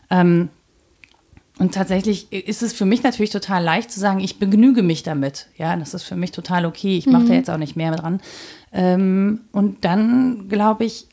[0.10, 0.50] Ähm,
[1.60, 5.48] und tatsächlich ist es für mich natürlich total leicht zu sagen, ich begnüge mich damit.
[5.58, 6.98] Ja, das ist für mich total okay.
[6.98, 7.28] Ich mache mhm.
[7.28, 8.22] da jetzt auch nicht mehr dran.
[8.72, 11.08] Ähm, und dann, glaube ich,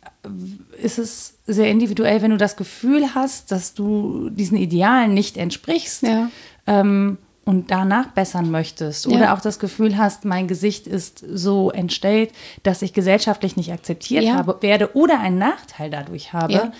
[0.80, 6.02] ist es sehr individuell, wenn du das Gefühl hast, dass du diesen Idealen nicht entsprichst.
[6.02, 6.30] Ja.
[6.68, 9.35] Ähm, und danach bessern möchtest oder ja.
[9.35, 12.32] auch das Gefühl hast, mein Gesicht ist so entstellt,
[12.64, 14.35] dass ich gesellschaftlich nicht akzeptiert ja.
[14.35, 16.72] habe, werde oder einen Nachteil dadurch habe,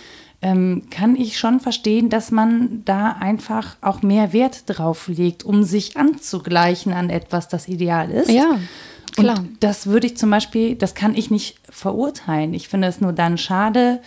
[0.43, 5.63] ähm, kann ich schon verstehen, dass man da einfach auch mehr Wert drauf legt, um
[5.63, 8.31] sich anzugleichen an etwas, das ideal ist.
[8.31, 8.59] Ja.
[9.15, 9.39] Klar.
[9.39, 12.53] Und das würde ich zum Beispiel, das kann ich nicht verurteilen.
[12.53, 14.01] Ich finde es nur dann schade,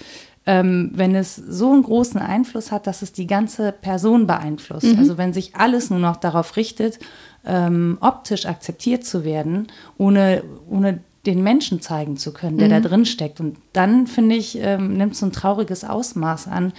[0.45, 4.93] ähm, wenn es so einen großen Einfluss hat, dass es die ganze Person beeinflusst.
[4.93, 4.99] Mhm.
[4.99, 6.99] Also wenn sich alles nur noch darauf richtet,
[7.45, 12.71] ähm, optisch akzeptiert zu werden, ohne, ohne den Menschen zeigen zu können, der mhm.
[12.71, 13.39] da drin steckt.
[13.39, 16.73] Und dann, finde ich, ähm, nimmt so ein trauriges Ausmaß an.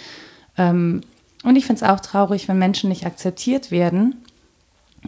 [0.56, 1.02] Ähm,
[1.42, 4.16] und ich finde es auch traurig, wenn Menschen nicht akzeptiert werden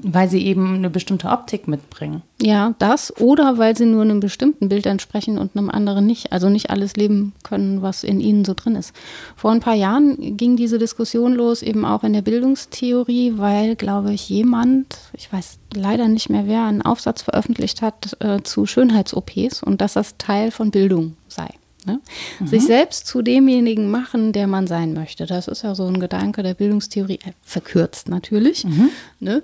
[0.01, 2.23] weil sie eben eine bestimmte Optik mitbringen.
[2.41, 6.33] Ja, das oder weil sie nur einem bestimmten Bild entsprechen und einem anderen nicht.
[6.33, 8.95] Also nicht alles leben können, was in ihnen so drin ist.
[9.37, 14.13] Vor ein paar Jahren ging diese Diskussion los, eben auch in der Bildungstheorie, weil, glaube
[14.15, 19.63] ich, jemand, ich weiß leider nicht mehr wer, einen Aufsatz veröffentlicht hat äh, zu Schönheits-OPs
[19.63, 21.49] und dass das Teil von Bildung sei.
[21.85, 22.01] Ne?
[22.39, 22.47] Mhm.
[22.47, 25.27] Sich selbst zu demjenigen machen, der man sein möchte.
[25.27, 28.65] Das ist ja so ein Gedanke der Bildungstheorie, äh, verkürzt natürlich.
[28.65, 28.91] Mhm.
[29.21, 29.43] Ne?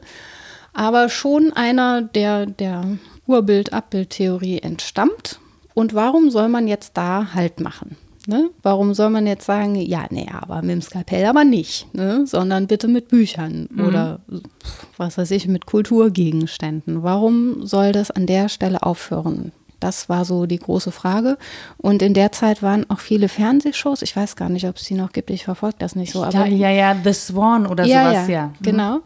[0.79, 2.85] Aber schon einer, der der
[3.27, 5.41] Urbild-Abbild-Theorie entstammt.
[5.75, 7.97] Und warum soll man jetzt da Halt machen?
[8.27, 8.51] Ne?
[8.63, 12.27] Warum soll man jetzt sagen, ja, nee, aber mit dem Skalpell aber nicht, ne?
[12.27, 13.87] sondern bitte mit Büchern mhm.
[13.87, 14.21] oder
[14.99, 17.03] was weiß ich, mit Kulturgegenständen?
[17.03, 19.53] Warum soll das an der Stelle aufhören?
[19.81, 21.39] Das war so die große Frage.
[21.77, 24.03] Und in der Zeit waren auch viele Fernsehshows.
[24.03, 25.31] Ich weiß gar nicht, ob es die noch gibt.
[25.31, 26.25] Ich verfolge das nicht so.
[26.25, 28.35] Aber ja, ja, ja, The Swan oder ja, sowas, ja.
[28.35, 28.47] ja.
[28.47, 28.53] Mhm.
[28.61, 29.01] Genau.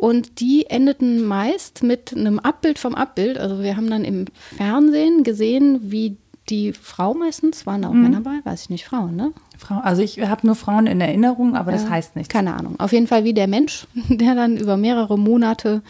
[0.00, 3.36] Und die endeten meist mit einem Abbild vom Abbild.
[3.38, 6.16] Also wir haben dann im Fernsehen gesehen, wie
[6.50, 8.02] die Frau meistens, waren auch mhm.
[8.02, 9.32] Männer bei, weiß ich nicht, Frauen, ne?
[9.58, 12.32] Frau, also ich habe nur Frauen in Erinnerung, aber das heißt nichts.
[12.32, 12.78] Keine Ahnung.
[12.78, 15.82] Auf jeden Fall wie der Mensch, der dann über mehrere Monate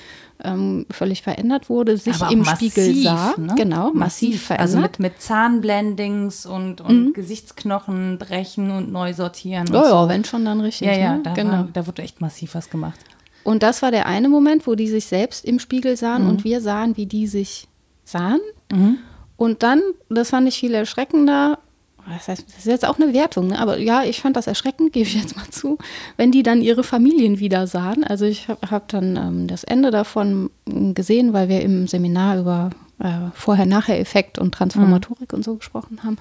[0.42, 3.34] ähm, völlig verändert wurde, sich im massiv, Spiegel sah.
[3.36, 3.54] Ne?
[3.56, 4.68] Genau, massiv, massiv verändert.
[4.68, 7.12] Also mit, mit Zahnblendings und, und mhm.
[7.12, 9.66] Gesichtsknochen brechen und neu sortieren.
[9.66, 9.90] Ja, so.
[9.90, 10.86] ja, wenn schon dann richtig.
[10.86, 11.22] Ja, ja, ne?
[11.24, 11.50] da, genau.
[11.50, 12.98] war, da wurde echt massiv was gemacht.
[13.48, 16.28] Und das war der eine Moment, wo die sich selbst im Spiegel sahen mhm.
[16.28, 17.66] und wir sahen, wie die sich
[18.04, 18.40] sahen.
[18.70, 18.98] Mhm.
[19.38, 19.80] Und dann,
[20.10, 21.58] das fand ich viel erschreckender,
[22.06, 23.58] das, heißt, das ist jetzt auch eine Wertung, ne?
[23.58, 25.78] aber ja, ich fand das erschreckend, gebe ich jetzt mal zu,
[26.18, 28.04] wenn die dann ihre Familien wieder sahen.
[28.04, 32.68] Also ich habe hab dann ähm, das Ende davon gesehen, weil wir im Seminar über
[32.98, 35.38] äh, Vorher-Nachher-Effekt und Transformatorik mhm.
[35.38, 36.18] und so gesprochen haben.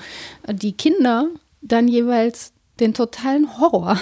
[0.50, 1.28] Die Kinder
[1.62, 3.98] dann jeweils den totalen Horror.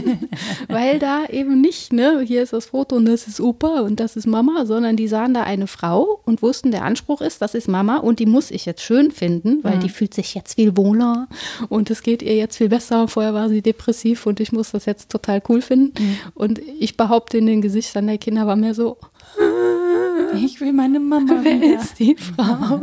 [0.68, 4.16] Weil da eben nicht, ne, hier ist das Foto und das ist Opa und das
[4.16, 7.68] ist Mama, sondern die sahen da eine Frau und wussten, der Anspruch ist, das ist
[7.68, 9.80] Mama und die muss ich jetzt schön finden, weil mhm.
[9.80, 11.28] die fühlt sich jetzt viel wohler
[11.68, 13.08] und es geht ihr jetzt viel besser.
[13.08, 15.92] Vorher war sie depressiv und ich muss das jetzt total cool finden.
[16.02, 16.18] Mhm.
[16.34, 18.98] Und ich behaupte, in den Gesichtern der Kinder war mehr so,
[20.34, 21.38] ich will meine Mama.
[21.42, 22.80] Wer ist die Frau?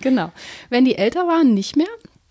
[0.00, 0.32] genau.
[0.70, 1.86] Wenn die älter waren, nicht mehr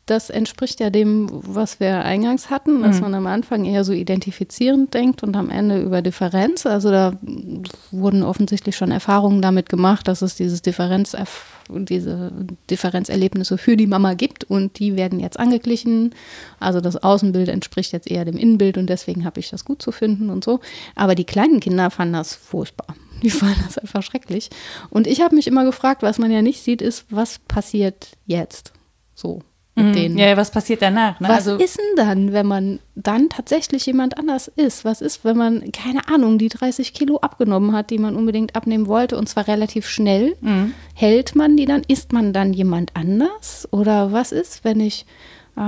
[0.08, 3.02] das entspricht ja dem, was wir eingangs hatten, dass mhm.
[3.02, 6.66] man am Anfang eher so identifizierend denkt und am Ende über Differenz.
[6.66, 7.14] Also da
[7.92, 11.16] wurden offensichtlich schon Erfahrungen damit gemacht, dass es dieses Differenz,
[11.70, 12.32] diese
[12.70, 16.16] Differenzerlebnisse für die Mama gibt und die werden jetzt angeglichen.
[16.60, 19.92] Also das Außenbild entspricht jetzt eher dem Innenbild und deswegen habe ich das gut zu
[19.92, 20.62] finden und so.
[20.96, 22.96] Aber die kleinen Kinder fanden das furchtbar.
[23.24, 24.50] Die fanden das einfach schrecklich.
[24.90, 28.72] Und ich habe mich immer gefragt, was man ja nicht sieht, ist, was passiert jetzt?
[29.14, 29.42] So
[29.78, 29.94] mit mhm.
[29.94, 30.18] denen.
[30.18, 31.20] Ja, was passiert danach?
[31.20, 31.30] Ne?
[31.30, 34.84] Was also, ist denn dann, wenn man dann tatsächlich jemand anders ist?
[34.84, 38.88] Was ist, wenn man, keine Ahnung, die 30 Kilo abgenommen hat, die man unbedingt abnehmen
[38.88, 40.36] wollte und zwar relativ schnell?
[40.42, 40.74] Mhm.
[40.96, 41.84] Hält man die dann?
[41.88, 43.68] Ist man dann jemand anders?
[43.72, 45.06] Oder was ist, wenn ich,
[45.56, 45.62] äh,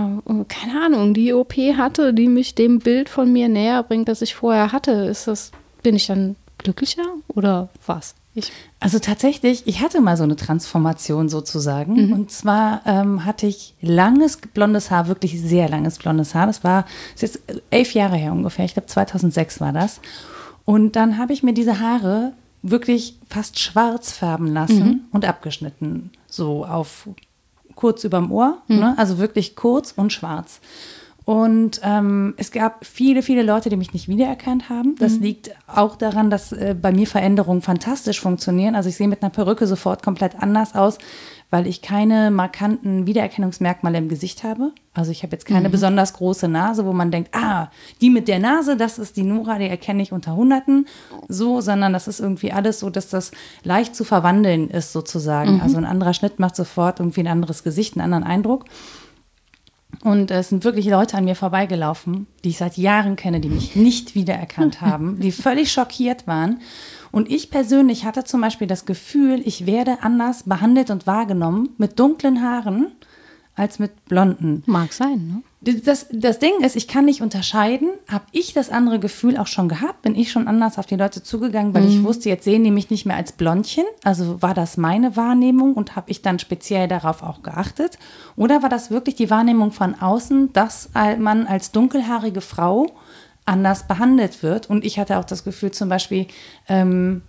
[0.48, 4.34] keine Ahnung, die OP hatte, die mich dem Bild von mir näher bringt, das ich
[4.34, 4.92] vorher hatte?
[4.92, 5.52] Ist das,
[5.84, 8.16] bin ich dann glücklicher oder was?
[8.40, 12.08] Ich also tatsächlich, ich hatte mal so eine Transformation sozusagen.
[12.08, 12.14] Mhm.
[12.14, 16.48] Und zwar ähm, hatte ich langes blondes Haar, wirklich sehr langes blondes Haar.
[16.48, 18.66] Das war das ist jetzt elf Jahre her ungefähr.
[18.66, 20.00] Ich glaube 2006 war das.
[20.66, 25.00] Und dann habe ich mir diese Haare wirklich fast schwarz färben lassen mhm.
[25.12, 26.12] und abgeschnitten.
[26.28, 27.08] So auf
[27.76, 28.62] kurz überm Ohr.
[28.68, 28.80] Mhm.
[28.80, 28.94] Ne?
[28.98, 30.62] Also wirklich kurz und schwarz.
[31.30, 34.96] Und ähm, es gab viele, viele Leute, die mich nicht wiedererkannt haben.
[34.98, 35.22] Das mhm.
[35.22, 38.74] liegt auch daran, dass äh, bei mir Veränderungen fantastisch funktionieren.
[38.74, 40.98] Also ich sehe mit einer Perücke sofort komplett anders aus,
[41.52, 44.72] weil ich keine markanten Wiedererkennungsmerkmale im Gesicht habe.
[44.96, 45.74] Also ich habe jetzt keine mhm.
[45.74, 47.70] besonders große Nase, wo man denkt, ah,
[48.02, 50.88] die mit der Nase, das ist die Nora, die erkenne ich unter Hunderten.
[51.28, 53.30] So, sondern das ist irgendwie alles so, dass das
[53.62, 55.58] leicht zu verwandeln ist sozusagen.
[55.58, 55.62] Mhm.
[55.62, 58.66] Also ein anderer Schnitt macht sofort irgendwie ein anderes Gesicht, einen anderen Eindruck.
[60.02, 63.76] Und es sind wirklich Leute an mir vorbeigelaufen, die ich seit Jahren kenne, die mich
[63.76, 66.62] nicht wiedererkannt haben, die völlig schockiert waren.
[67.12, 72.00] Und ich persönlich hatte zum Beispiel das Gefühl, ich werde anders behandelt und wahrgenommen mit
[72.00, 72.88] dunklen Haaren
[73.56, 74.64] als mit blonden.
[74.68, 75.42] Mag sein, ne?
[75.62, 77.90] Das, das Ding ist, ich kann nicht unterscheiden.
[78.08, 80.04] Habe ich das andere Gefühl auch schon gehabt?
[80.04, 81.90] Bin ich schon anders auf die Leute zugegangen, weil mhm.
[81.90, 83.84] ich wusste, jetzt sehen die mich nicht mehr als Blondchen?
[84.06, 88.00] Also war das meine Wahrnehmung und habe ich dann speziell darauf auch geachtet?
[88.38, 92.88] Oder war das wirklich die Wahrnehmung von außen, dass man als dunkelhaarige Frau
[93.46, 94.70] anders behandelt wird?
[94.70, 96.28] Und ich hatte auch das Gefühl, zum Beispiel,
[96.70, 97.22] ähm,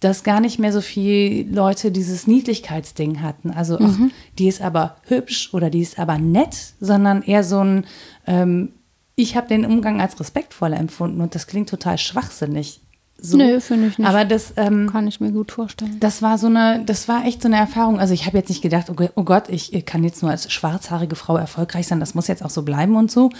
[0.00, 3.50] dass gar nicht mehr so viele Leute dieses Niedlichkeitsding hatten.
[3.50, 4.12] Also ach, mhm.
[4.38, 7.86] die ist aber hübsch oder die ist aber nett, sondern eher so ein,
[8.26, 8.72] ähm,
[9.16, 12.80] ich habe den Umgang als respektvoller empfunden und das klingt total schwachsinnig.
[13.20, 13.36] So.
[13.36, 14.08] Nö, finde ich nicht.
[14.08, 15.96] Aber das ähm, kann ich mir gut vorstellen.
[15.98, 17.98] Das war so eine, das war echt so eine Erfahrung.
[17.98, 21.16] Also ich habe jetzt nicht gedacht, oh, oh Gott, ich kann jetzt nur als schwarzhaarige
[21.16, 23.30] Frau erfolgreich sein, das muss jetzt auch so bleiben und so.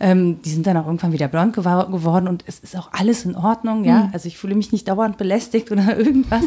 [0.00, 3.36] Ähm, die sind dann auch irgendwann wieder blond geworden und es ist auch alles in
[3.36, 4.04] Ordnung, ja.
[4.04, 4.10] Mhm.
[4.12, 6.42] Also ich fühle mich nicht dauernd belästigt oder irgendwas.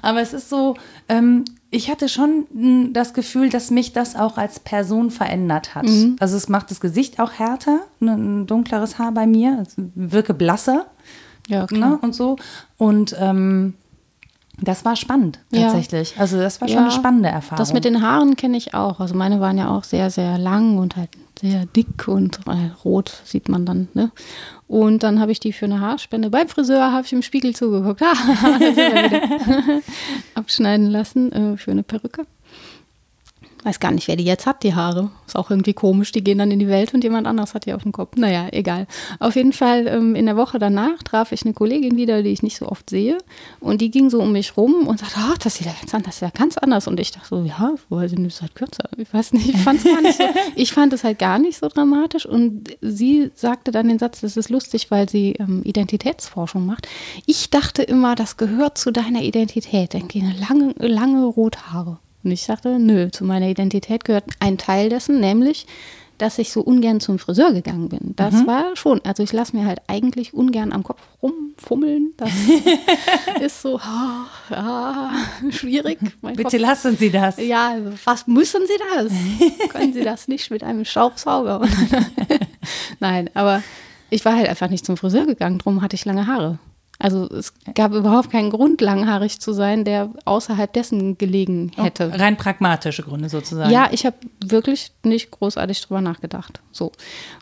[0.00, 0.76] Aber es ist so,
[1.08, 5.86] ähm, ich hatte schon das Gefühl, dass mich das auch als Person verändert hat.
[5.86, 6.14] Mhm.
[6.20, 10.86] Also es macht das Gesicht auch härter, ne, ein dunkleres Haar bei mir, wirke blasser.
[11.50, 11.90] Ja, klar.
[11.90, 12.36] Ne, und so.
[12.78, 13.74] Und ähm,
[14.62, 16.14] das war spannend tatsächlich.
[16.14, 16.20] Ja.
[16.20, 17.58] Also das war schon ja, eine spannende Erfahrung.
[17.58, 19.00] Das mit den Haaren kenne ich auch.
[19.00, 21.10] Also meine waren ja auch sehr, sehr lang und halt
[21.40, 23.88] sehr dick und äh, rot sieht man dann.
[23.94, 24.10] Ne?
[24.68, 28.02] Und dann habe ich die für eine Haarspende beim Friseur habe ich im Spiegel zugeguckt.
[30.34, 32.26] abschneiden lassen äh, für eine Perücke
[33.64, 35.10] weiß gar nicht, wer die jetzt hat, die Haare.
[35.26, 37.74] Ist auch irgendwie komisch, die gehen dann in die Welt und jemand anderes hat die
[37.74, 38.16] auf dem Kopf.
[38.16, 38.86] Naja, egal.
[39.18, 42.42] Auf jeden Fall ähm, in der Woche danach traf ich eine Kollegin wieder, die ich
[42.42, 43.18] nicht so oft sehe.
[43.60, 46.18] Und die ging so um mich rum und sagte, ach, das sieht ja ganz anders,
[46.18, 46.88] das ist ja ganz anders.
[46.88, 48.88] Und ich dachte so, ja, weil sie ist halt kürzer.
[48.96, 50.24] Ich weiß nicht, ich fand es gar nicht so,
[50.56, 52.26] ich fand es halt gar nicht so dramatisch.
[52.26, 56.88] Und sie sagte dann den Satz, das ist lustig, weil sie ähm, Identitätsforschung macht.
[57.26, 59.92] Ich dachte immer, das gehört zu deiner Identität.
[59.92, 61.98] Denke, lange, lange Rothaare.
[62.22, 65.66] Und ich sagte, nö, zu meiner Identität gehört ein Teil dessen, nämlich
[66.18, 68.12] dass ich so ungern zum Friseur gegangen bin.
[68.14, 68.46] Das Mhm.
[68.46, 72.12] war schon, also ich lasse mir halt eigentlich ungern am Kopf rumfummeln.
[72.18, 72.28] Das
[73.40, 75.12] ist so ah, ah,
[75.48, 75.98] schwierig.
[76.20, 77.38] Mein Bitte Kopf- lassen Sie das.
[77.38, 79.70] ja, was müssen Sie das?
[79.70, 81.66] Können Sie das nicht mit einem Staubsauger?
[83.00, 83.62] Nein, aber
[84.10, 86.58] ich war halt einfach nicht zum Friseur gegangen, drum hatte ich lange Haare.
[87.00, 92.12] Also es gab überhaupt keinen Grund, langhaarig zu sein, der außerhalb dessen gelegen hätte.
[92.18, 93.70] Rein pragmatische Gründe sozusagen.
[93.70, 96.60] Ja, ich habe wirklich nicht großartig drüber nachgedacht.
[96.72, 96.92] So.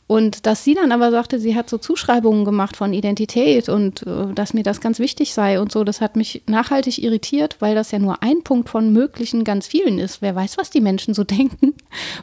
[0.09, 4.33] Und dass sie dann aber sagte, sie hat so Zuschreibungen gemacht von Identität und äh,
[4.35, 7.91] dass mir das ganz wichtig sei und so, das hat mich nachhaltig irritiert, weil das
[7.91, 10.23] ja nur ein Punkt von möglichen ganz vielen ist.
[10.23, 11.75] Wer weiß, was die Menschen so denken,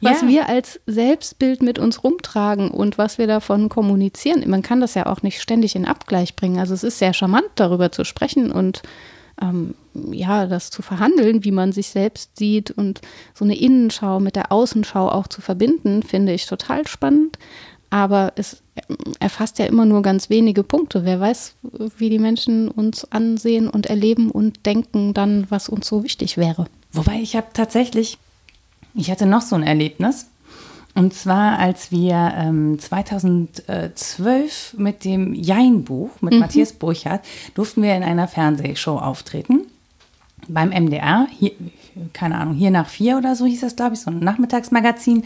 [0.02, 0.28] was Ja.
[0.28, 4.44] wir als Selbstbild mit uns rumtragen und was wir davon kommunizieren.
[4.50, 6.58] Man kann das ja auch nicht ständig in Abgleich bringen.
[6.58, 8.82] Also es ist sehr charmant, darüber zu sprechen und
[9.40, 13.02] ähm, ja, das zu verhandeln, wie man sich selbst sieht und
[13.34, 17.38] so eine Innenschau mit der Außenschau auch zu verbinden, finde ich total spannend.
[17.90, 18.62] Aber es
[19.20, 21.06] erfasst ja immer nur ganz wenige Punkte.
[21.06, 21.56] Wer weiß,
[21.98, 26.68] wie die Menschen uns ansehen und erleben und denken dann, was uns so wichtig wäre.
[26.92, 28.18] Wobei ich habe tatsächlich,
[28.94, 30.28] ich hatte noch so ein Erlebnis.
[30.98, 38.04] Und zwar, als wir ähm, 2012 mit dem Jein-Buch mit Matthias Burchardt durften wir in
[38.04, 39.66] einer Fernsehshow auftreten.
[40.48, 41.52] Beim MDR, hier,
[42.14, 45.26] keine Ahnung, hier nach vier oder so hieß das, glaube ich, so ein Nachmittagsmagazin.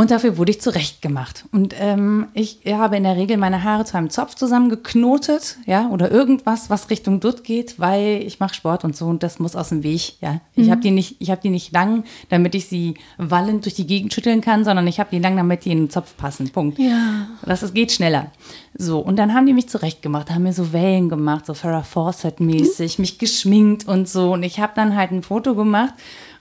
[0.00, 1.44] Und dafür wurde ich zurechtgemacht.
[1.52, 6.10] Und ähm, ich habe in der Regel meine Haare zu einem Zopf zusammengeknotet, ja, oder
[6.10, 9.68] irgendwas, was Richtung Dutt geht, weil ich mache Sport und so und das muss aus
[9.68, 10.40] dem Weg, ja.
[10.56, 13.86] Ich habe die nicht, ich habe die nicht lang, damit ich sie wallend durch die
[13.86, 16.48] Gegend schütteln kann, sondern ich habe die lang, damit die in den Zopf passen.
[16.48, 16.78] Punkt.
[16.78, 17.26] Ja.
[17.44, 18.32] Das ist, geht schneller.
[18.78, 22.98] So, und dann haben die mich zurechtgemacht, haben mir so Wellen gemacht, so Farrah Fawcett-mäßig,
[22.98, 24.32] mich geschminkt und so.
[24.32, 25.92] Und ich habe dann halt ein Foto gemacht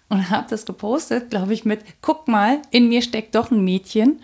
[0.10, 4.20] und habe das gepostet, glaube ich, mit, guck mal, in mir steckt doch ein Mädchen.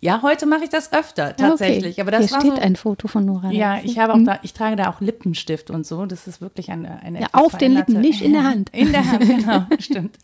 [0.00, 1.94] Ja, heute mache ich das öfter, tatsächlich.
[1.94, 2.00] Okay.
[2.02, 3.50] Aber das Hier war steht so, ein Foto von Nora.
[3.50, 6.06] ja, ich habe auch da, ich trage da auch Lippenstift und so.
[6.06, 8.70] Das ist wirklich eine, eine Ja, auf den Lippen, nicht in der Hand.
[8.72, 10.16] In der Hand, genau, stimmt.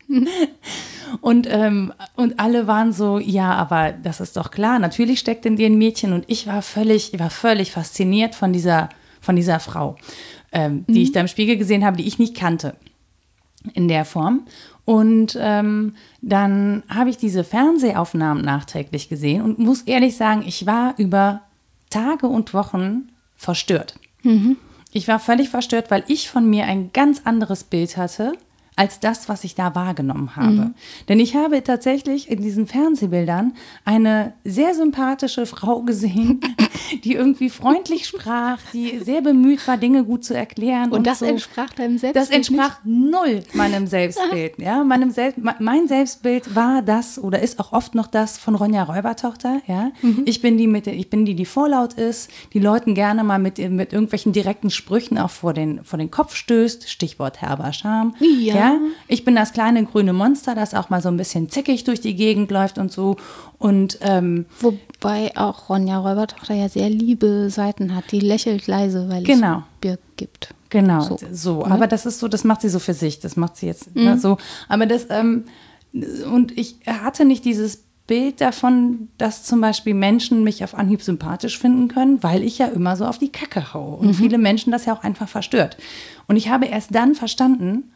[1.19, 5.57] Und, ähm, und alle waren so, ja, aber das ist doch klar, natürlich steckt in
[5.57, 6.13] dir ein Mädchen.
[6.13, 8.87] Und ich war völlig, ich war völlig fasziniert von dieser,
[9.19, 9.97] von dieser Frau,
[10.53, 12.77] ähm, die ich da im Spiegel gesehen habe, die ich nicht kannte
[13.73, 14.45] in der Form.
[14.85, 20.93] Und ähm, dann habe ich diese Fernsehaufnahmen nachträglich gesehen und muss ehrlich sagen, ich war
[20.97, 21.41] über
[21.89, 23.95] Tage und Wochen verstört.
[24.91, 28.33] Ich war völlig verstört, weil ich von mir ein ganz anderes Bild hatte
[28.77, 30.71] als das, was ich da wahrgenommen habe.
[31.07, 33.53] Denn ich habe tatsächlich in diesen Fernsehbildern
[33.85, 36.41] eine sehr sympathische Frau gesehen,
[37.03, 40.91] die irgendwie freundlich sprach, die sehr bemüht war, Dinge gut zu erklären.
[40.91, 41.25] Und das so.
[41.25, 44.53] entsprach deinem Selbstbild Das entsprach null meinem Selbstbild.
[44.65, 48.55] Ja, meinem Selbst, me- mein Selbstbild war das oder ist auch oft noch das von
[48.55, 49.61] Ronja Räubertochter.
[49.67, 49.91] Ja,
[50.25, 53.57] ich bin die mit, ich bin die, die vorlaut ist, die Leuten gerne mal mit,
[53.57, 56.89] mit irgendwelchen direkten Sprüchen auch vor den, vor den Kopf stößt.
[56.89, 58.13] Stichwort herber Charme.
[58.19, 58.55] Ja.
[59.07, 62.15] Ich bin das kleine grüne Monster, das auch mal so ein bisschen zickig durch die
[62.15, 63.17] Gegend läuft und so.
[63.57, 68.11] Und ähm, Wobei auch Ronja Räubertochter ja sehr liebe Seiten hat.
[68.11, 69.57] Die lächelt leise, weil Genau.
[69.59, 70.53] es Birk gibt.
[70.69, 71.17] Genau, so.
[71.31, 71.71] So, ne?
[71.71, 73.19] Aber das ist so, das macht sie so für sich.
[73.19, 74.37] Das macht sie jetzt ne, so.
[74.67, 75.45] Aber das, ähm,
[76.31, 81.57] und ich hatte nicht dieses Bild davon, dass zum Beispiel Menschen mich auf Anhieb sympathisch
[81.57, 83.95] finden können, weil ich ja immer so auf die Kacke haue.
[83.95, 85.77] Und viele Menschen das ja auch einfach verstört.
[86.27, 87.91] Und ich habe erst dann verstanden,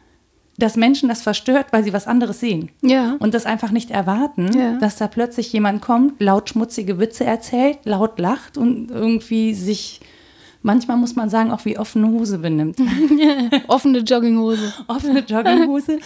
[0.60, 2.70] dass Menschen das verstört, weil sie was anderes sehen.
[2.82, 3.16] Ja.
[3.18, 4.78] Und das einfach nicht erwarten, Ja.
[4.78, 10.00] dass da plötzlich jemand kommt, laut schmutzige Witze erzählt, laut lacht und irgendwie sich,
[10.62, 12.76] manchmal muss man sagen, auch wie offene Hose benimmt.
[13.68, 14.72] Offene Jogginghose.
[14.88, 15.98] offene Jogginghose.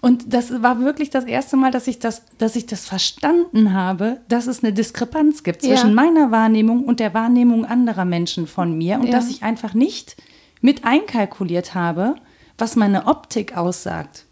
[0.00, 4.18] Und das war wirklich das erste Mal, dass ich das, dass ich das verstanden habe,
[4.28, 5.70] dass es eine Diskrepanz gibt Ja.
[5.74, 9.12] zwischen meiner Wahrnehmung und der Wahrnehmung anderer Menschen von mir und Ja.
[9.12, 10.16] dass ich einfach nicht
[10.60, 12.14] mit einkalkuliert habe,
[12.58, 14.24] was meine Optik aussagt.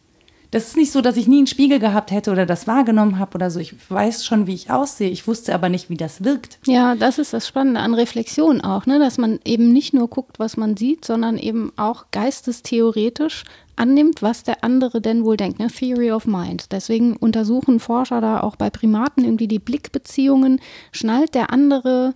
[0.53, 3.35] Das ist nicht so, dass ich nie einen Spiegel gehabt hätte oder das wahrgenommen habe
[3.35, 3.59] oder so.
[3.59, 5.11] Ich weiß schon, wie ich aussehe.
[5.11, 6.59] Ich wusste aber nicht, wie das wirkt.
[6.67, 8.99] Ja, das ist das Spannende an Reflexion auch, ne?
[8.99, 14.45] dass man eben nicht nur guckt, was man sieht, sondern eben auch geistestheoretisch annimmt, was
[14.45, 15.59] der andere denn wohl denkt.
[15.59, 15.67] Ne?
[15.67, 16.73] Theory of Mind.
[16.73, 20.61] Deswegen untersuchen Forscher da auch bei Primaten irgendwie die Blickbeziehungen.
[20.93, 22.15] Schnallt der andere,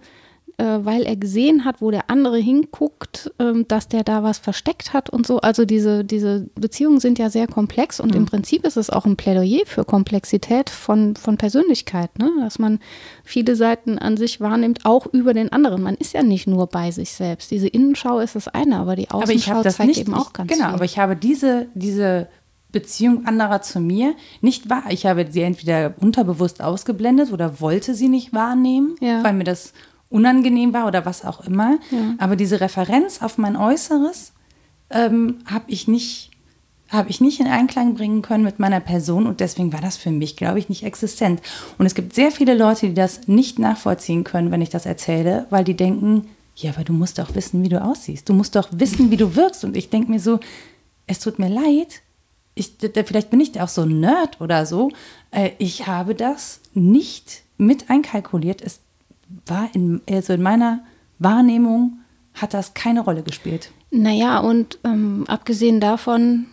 [0.82, 5.10] weil er gesehen hat, wo der andere hinguckt, ähm, dass der da was versteckt hat
[5.10, 5.40] und so.
[5.40, 9.16] Also diese, diese Beziehungen sind ja sehr komplex und im Prinzip ist es auch ein
[9.16, 12.30] Plädoyer für Komplexität von, von Persönlichkeit, ne?
[12.40, 12.78] dass man
[13.24, 15.82] viele Seiten an sich wahrnimmt, auch über den anderen.
[15.82, 17.50] Man ist ja nicht nur bei sich selbst.
[17.50, 20.14] Diese Innenschau ist das eine, aber die aber ich Außenschau habe das zeigt nicht eben
[20.14, 20.74] auch ich, ganz genau viel.
[20.74, 22.28] aber ich habe diese diese
[22.72, 24.84] Beziehung anderer zu mir nicht wahr.
[24.90, 29.24] Ich habe sie entweder unterbewusst ausgeblendet oder wollte sie nicht wahrnehmen, Ja.
[29.24, 29.72] weil mir das
[30.10, 31.78] unangenehm war oder was auch immer.
[31.90, 32.14] Ja.
[32.18, 34.32] Aber diese Referenz auf mein Äußeres
[34.90, 36.30] ähm, habe ich nicht
[36.90, 40.10] habe ich nicht in Einklang bringen können mit meiner Person und deswegen war das für
[40.10, 41.40] mich, glaube ich, nicht existent.
[41.78, 45.46] Und es gibt sehr viele Leute, die das nicht nachvollziehen können, wenn ich das erzähle,
[45.50, 48.28] weil die denken, ja, aber du musst doch wissen, wie du aussiehst.
[48.28, 49.64] Du musst doch wissen, wie du wirkst.
[49.64, 50.40] Und ich denke mir so,
[51.06, 52.02] es tut mir leid.
[52.54, 54.90] Ich, vielleicht bin ich auch so ein Nerd oder so.
[55.30, 58.62] Äh, ich habe das nicht mit einkalkuliert.
[58.62, 58.80] Es
[59.46, 60.80] war in, also in meiner
[61.18, 61.98] Wahrnehmung
[62.34, 63.72] hat das keine Rolle gespielt.
[63.90, 66.46] Naja, und ähm, abgesehen davon,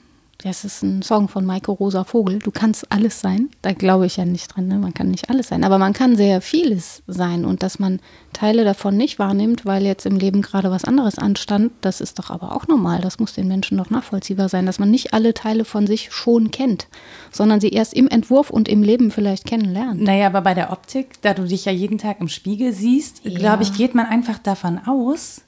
[0.44, 3.50] das ist ein Song von Maike Rosa Vogel, du kannst alles sein.
[3.64, 4.76] Da glaube ich ja nicht dran, ne?
[4.78, 8.00] man kann nicht alles sein, aber man kann sehr vieles sein und dass man
[8.34, 12.30] Teile davon nicht wahrnimmt, weil jetzt im Leben gerade was anderes anstand, das ist doch
[12.30, 13.02] aber auch normal.
[13.02, 16.52] Das muss den Menschen doch nachvollziehbar sein, dass man nicht alle Teile von sich schon
[16.52, 16.88] kennt,
[17.32, 20.02] sondern sie erst im Entwurf und im Leben vielleicht kennenlernt.
[20.02, 23.38] Naja, aber bei der Optik, da du dich ja jeden Tag im Spiegel siehst, Ja.
[23.40, 25.42] glaube ich, geht man einfach davon aus,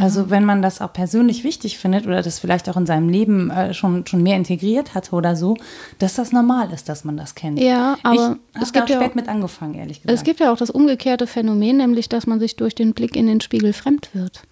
[0.00, 3.50] also wenn man das auch persönlich wichtig findet oder das vielleicht auch in seinem Leben
[3.50, 5.56] äh, schon, schon mehr integriert hatte oder so,
[5.98, 7.60] dass das normal ist, dass man das kennt.
[7.60, 10.18] Ja, aber ich es gibt da ja spät auch- mit angefangen, ehrlich gesagt.
[10.18, 13.26] Es gibt ja auch das umgekehrte Phänomen, nämlich dass man sich durch den Blick in
[13.26, 14.42] den Spiegel fremd wird.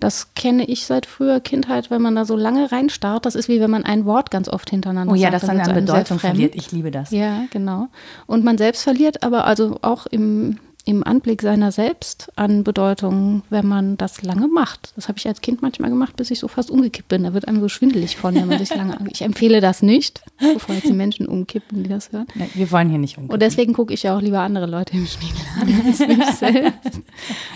[0.00, 3.26] Das kenne ich seit früher Kindheit, wenn man da so lange reinstarrt.
[3.26, 5.34] Das ist wie wenn man ein Wort ganz oft hintereinander oh ja, sagt.
[5.34, 6.54] das dann an Bedeutung verliert.
[6.54, 7.10] Ich liebe das.
[7.10, 7.88] Ja, genau.
[8.26, 10.58] Und man selbst verliert aber also auch im,
[10.90, 14.92] im Anblick seiner selbst an Bedeutung, wenn man das lange macht.
[14.96, 17.22] Das habe ich als Kind manchmal gemacht, bis ich so fast umgekippt bin.
[17.22, 19.08] Da wird einem so schwindelig von, wenn man sich lange an.
[19.10, 22.26] Ich empfehle das nicht, bevor jetzt die Menschen umkippen, die das hören.
[22.34, 23.32] Nee, wir wollen hier nicht umgehen.
[23.32, 27.00] Und deswegen gucke ich ja auch lieber andere Leute im Spiegel an als mich selbst.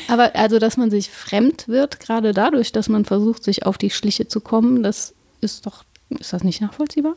[0.08, 3.90] Aber also, dass man sich fremd wird, gerade dadurch, dass man versucht, sich auf die
[3.90, 7.16] Schliche zu kommen, das ist doch, ist das nicht nachvollziehbar?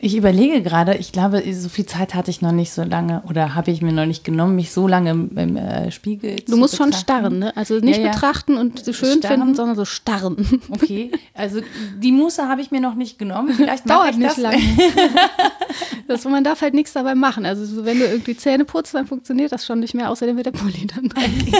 [0.00, 3.54] Ich überlege gerade, ich glaube, so viel Zeit hatte ich noch nicht so lange oder
[3.54, 6.56] habe ich mir noch nicht genommen, mich so lange im, im äh, Spiegel zu Du
[6.56, 7.04] musst schon betrachten.
[7.04, 7.56] starren, ne?
[7.56, 8.10] Also nicht Ja, ja.
[8.12, 9.40] betrachten und so schön Starren.
[9.40, 10.36] finden, sondern so starren.
[10.70, 11.60] Okay, also
[11.98, 13.52] die Muße habe ich mir noch nicht genommen.
[13.54, 14.36] Vielleicht Dauert ich nicht das.
[14.38, 14.58] lange.
[16.08, 17.46] das, man darf halt nichts dabei machen.
[17.46, 20.46] Also so, wenn du irgendwie Zähne putzt, dann funktioniert das schon nicht mehr, außerdem wird
[20.46, 21.54] der Pulli dann dreckig.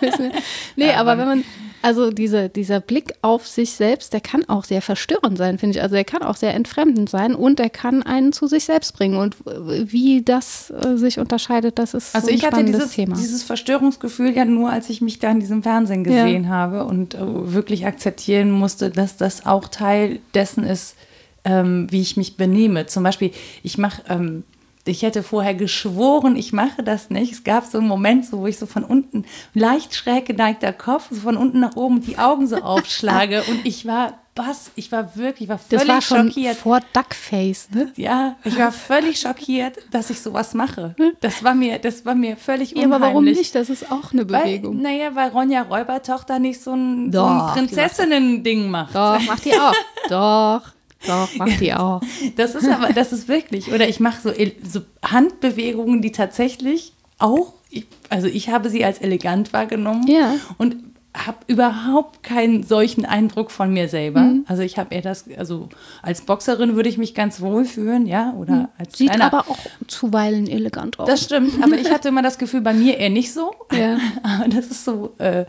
[0.76, 1.44] nee, aber wenn man,
[1.82, 5.82] also diese, dieser Blick auf sich selbst, der kann auch sehr verstörend sein, finde ich.
[5.82, 9.16] Also der kann auch sehr entfremdend sein und der kann einen zu sich selbst bringen.
[9.16, 13.16] Und wie das äh, sich unterscheidet, das ist Also so ein ich hatte dieses, Thema.
[13.16, 16.24] dieses Verstörungsgefühl ja nur, als ich mich da in diesem Fernsehen Ja.
[16.24, 17.18] gesehen habe und äh,
[17.52, 20.96] wirklich akzeptieren musste, dass das auch Teil dessen ist,
[21.44, 22.86] ähm, wie ich mich benehme.
[22.86, 23.30] Zum Beispiel,
[23.62, 24.44] ich mache, ähm,
[24.88, 27.32] ich hätte vorher geschworen, ich mache das nicht.
[27.32, 29.24] Es gab so einen Moment, so, wo ich so von unten,
[29.54, 33.86] leicht schräg geneigter Kopf, so von unten nach oben die Augen so aufschlage und ich
[33.86, 34.70] war, was?
[34.76, 36.56] Ich war wirklich, ich war das völlig war schon schockiert.
[36.56, 37.92] vor Duckface, ne?
[37.96, 40.94] Ja, ich war völlig schockiert, dass ich sowas mache.
[41.20, 42.94] Das war mir, das war mir völlig Ja, unheimlich.
[42.96, 43.52] aber warum nicht?
[43.56, 44.80] Das ist auch eine Weil, Bewegung.
[44.80, 48.94] naja, weil Ronja Räubertochter nicht so ein, so ein Prinzessinnen-Ding macht.
[48.94, 49.74] Doch, macht die auch.
[50.08, 50.62] Doch,
[51.06, 52.00] doch, macht die auch.
[52.36, 53.72] Das ist aber, das ist wirklich.
[53.72, 54.32] Oder ich mache so,
[54.68, 60.34] so Handbewegungen, die tatsächlich auch, ich, also ich habe sie als elegant wahrgenommen Ja.
[60.56, 60.76] und
[61.16, 64.20] habe überhaupt keinen solchen Eindruck von mir selber.
[64.20, 64.44] Mhm.
[64.46, 65.68] Also ich habe eher das, also
[66.02, 68.96] als Boxerin würde ich mich ganz wohl fühlen, ja, oder als Mhm.
[68.96, 71.08] Sieht kleiner aber auch zuweilen elegant aus.
[71.08, 73.52] Das stimmt, aber ich hatte immer das Gefühl, bei mir eher nicht so.
[73.72, 73.98] Ja.
[74.22, 75.44] Aber das ist so, äh,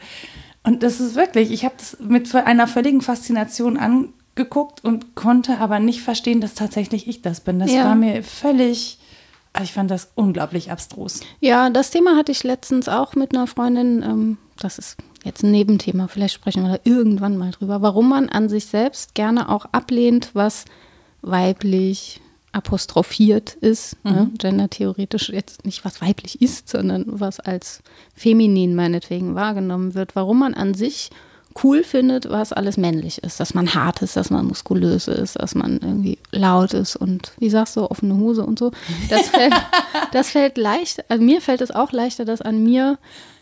[0.63, 3.77] und das ist wirklich, ich habe das mit einer völligen Faszination
[4.39, 7.59] angeguckt und konnte aber nicht verstehen, dass tatsächlich ich das bin.
[7.59, 7.85] Das Ja.
[7.85, 8.97] war mir völlig,
[9.53, 11.19] also ich fand das unglaublich abstrus.
[11.41, 14.01] Ja, das Thema hatte ich letztens auch mit einer Freundin.
[14.01, 16.07] Ähm, das ist jetzt ein Nebenthema.
[16.07, 17.81] Vielleicht sprechen wir da irgendwann mal drüber.
[17.81, 20.65] Warum man an sich selbst gerne auch ablehnt, was
[21.21, 22.21] weiblich
[22.51, 23.95] apostrophiert ist.
[24.03, 24.31] Ne?
[24.39, 27.83] Gendertheoretisch jetzt nicht, was weiblich ist, sondern was als
[28.15, 30.15] feminin meinetwegen wahrgenommen wird.
[30.15, 31.11] Warum man an sich
[31.63, 33.39] cool findet, was alles männlich ist.
[33.39, 37.49] Dass man hart ist, dass man muskulös ist, dass man irgendwie laut ist und wie
[37.49, 38.71] sagst du, offene Hose und so.
[39.09, 39.53] Das fällt,
[40.11, 42.97] das fällt leicht, also mir fällt es auch leichter, das an mir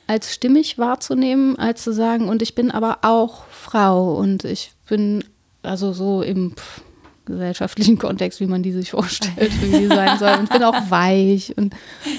[0.08, 5.24] als stimmig wahrzunehmen, als zu sagen, und ich bin aber auch Frau und ich bin
[5.64, 6.82] also so im pff,
[7.28, 10.34] gesellschaftlichen Kontext, wie man die sich vorstellt, wie die sein soll.
[10.40, 11.76] Und ich bin auch weich und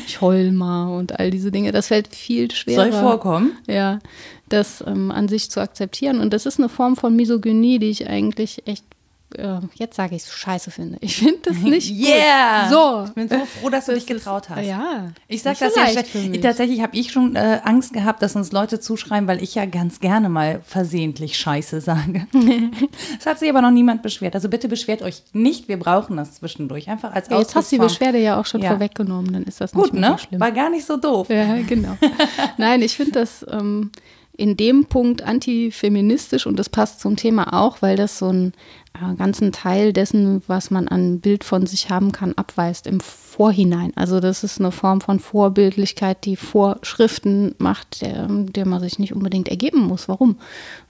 [0.07, 1.73] ich heul mal und all diese Dinge.
[1.73, 2.91] Das fällt viel schwerer.
[2.91, 3.57] Soll vorkommen.
[3.67, 3.99] Ja,
[4.49, 6.21] das ähm, an sich zu akzeptieren.
[6.21, 8.85] Und das ist eine Form von Misogynie, die ich eigentlich echt
[9.37, 10.99] äh, jetzt sage ich es, scheiße finde.
[11.01, 12.63] Ich finde das nicht Yeah!
[12.69, 12.71] gut.
[12.73, 13.05] So.
[13.09, 14.67] Ich bin so froh, dass du Das dich getraut ist- hast.
[14.67, 15.11] Ja.
[15.29, 15.75] Ich sag Nicht das
[16.15, 16.41] ja mich.
[16.41, 20.01] Tatsächlich habe ich schon äh, Angst gehabt, dass uns Leute zuschreiben, weil ich ja ganz
[20.01, 22.27] gerne mal versehentlich Scheiße sage.
[23.19, 24.35] Es hat sich aber noch niemand beschwert.
[24.35, 25.69] Also bitte beschwert euch nicht.
[25.69, 26.89] Wir brauchen das zwischendurch.
[26.89, 27.83] Einfach als Ja, jetzt hast du die.
[27.83, 28.71] Beschwerde ja auch schon Ja.
[28.71, 30.13] vorweggenommen, dann ist das Gut, nicht ne?
[30.13, 30.41] so schlimm.
[30.41, 31.29] War gar nicht so doof.
[31.31, 31.97] Ja, genau.
[32.57, 33.91] Nein, ich finde das ähm,
[34.39, 38.53] in dem Punkt antifeministisch und das passt zum Thema auch, weil das so einen
[38.95, 43.01] äh, ganzen Teil dessen, was man an Bild von sich haben kann, abweist im
[43.39, 43.93] Vorhinein.
[43.95, 49.15] Also das ist eine Form von Vorbildlichkeit, die Vorschriften macht, der, der man sich nicht
[49.15, 50.09] unbedingt ergeben muss.
[50.09, 50.39] Warum?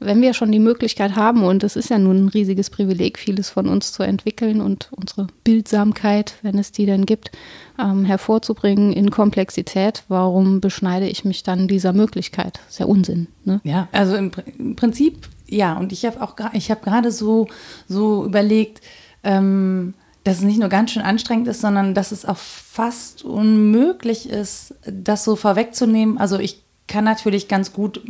[0.01, 3.51] Wenn wir schon die Möglichkeit haben, und es ist ja nun ein riesiges Privileg, vieles
[3.51, 7.33] von uns zu entwickeln und unsere Bildsamkeit, wenn es die denn gibt,
[7.79, 12.61] ähm, hervorzubringen in Komplexität, warum beschneide ich mich dann dieser Möglichkeit?
[12.67, 13.27] ist ja Unsinn.
[13.45, 13.61] Ne?
[13.63, 17.47] Ja, also im, im Prinzip, ja, und ich habe auch ich habe gerade so,
[17.89, 18.81] so überlegt,
[19.23, 19.93] ähm,
[20.25, 24.75] dass es nicht nur ganz schön anstrengend ist, sondern dass es auch fast unmöglich ist,
[24.85, 26.19] das so vorwegzunehmen.
[26.19, 28.03] Also ich kann natürlich ganz gut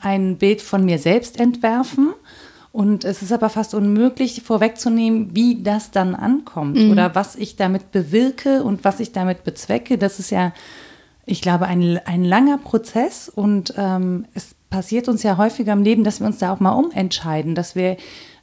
[0.00, 2.10] ein Bild von mir selbst entwerfen.
[2.72, 7.90] Und es ist aber fast unmöglich vorwegzunehmen, wie das dann ankommt oder was ich damit
[7.90, 9.96] bewirke und was ich damit bezwecke.
[9.96, 10.52] Das ist ja
[11.26, 16.04] ich glaube, ein, ein langer Prozess und ähm, es passiert uns ja häufiger im Leben,
[16.04, 17.96] dass wir uns da auch mal umentscheiden, dass wir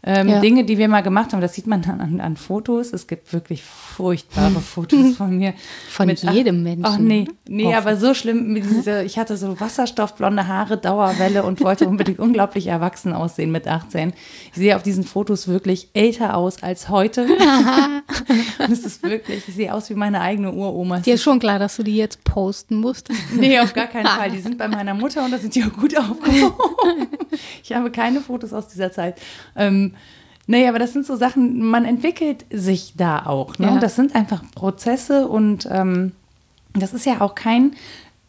[0.05, 0.39] ähm, Ja.
[0.41, 2.91] Dinge, die wir mal gemacht haben, das sieht man dann an, an Fotos.
[2.91, 5.53] Es gibt wirklich furchtbare Fotos von mir.
[5.89, 6.85] Von jedem Menschen.
[6.85, 7.75] Ach nee, nee, Hoffen.
[7.77, 8.53] aber so schlimm.
[8.53, 13.67] Mit diese, ich hatte so wasserstoffblonde Haare, Dauerwelle und wollte unbedingt unglaublich erwachsen aussehen mit
[13.67, 14.13] 18.
[14.51, 17.25] Ich sehe auf diesen Fotos wirklich älter aus als heute.
[18.59, 20.99] und es ist wirklich, ich sehe aus wie meine eigene Uroma.
[20.99, 23.09] Dir ist schon klar, dass du die jetzt posten musst.
[23.35, 24.31] Nee, auf gar keinen Fall.
[24.31, 27.07] Die sind bei meiner Mutter und da sind die auch gut aufgehoben.
[27.63, 29.19] Ich habe keine Fotos aus dieser Zeit.
[29.55, 29.92] Ähm,
[30.47, 33.57] nee, aber das sind so Sachen, man entwickelt sich da auch.
[33.57, 33.67] Ne?
[33.67, 33.79] Ja.
[33.79, 36.11] Das sind einfach Prozesse und ähm,
[36.73, 37.73] das ist ja auch kein,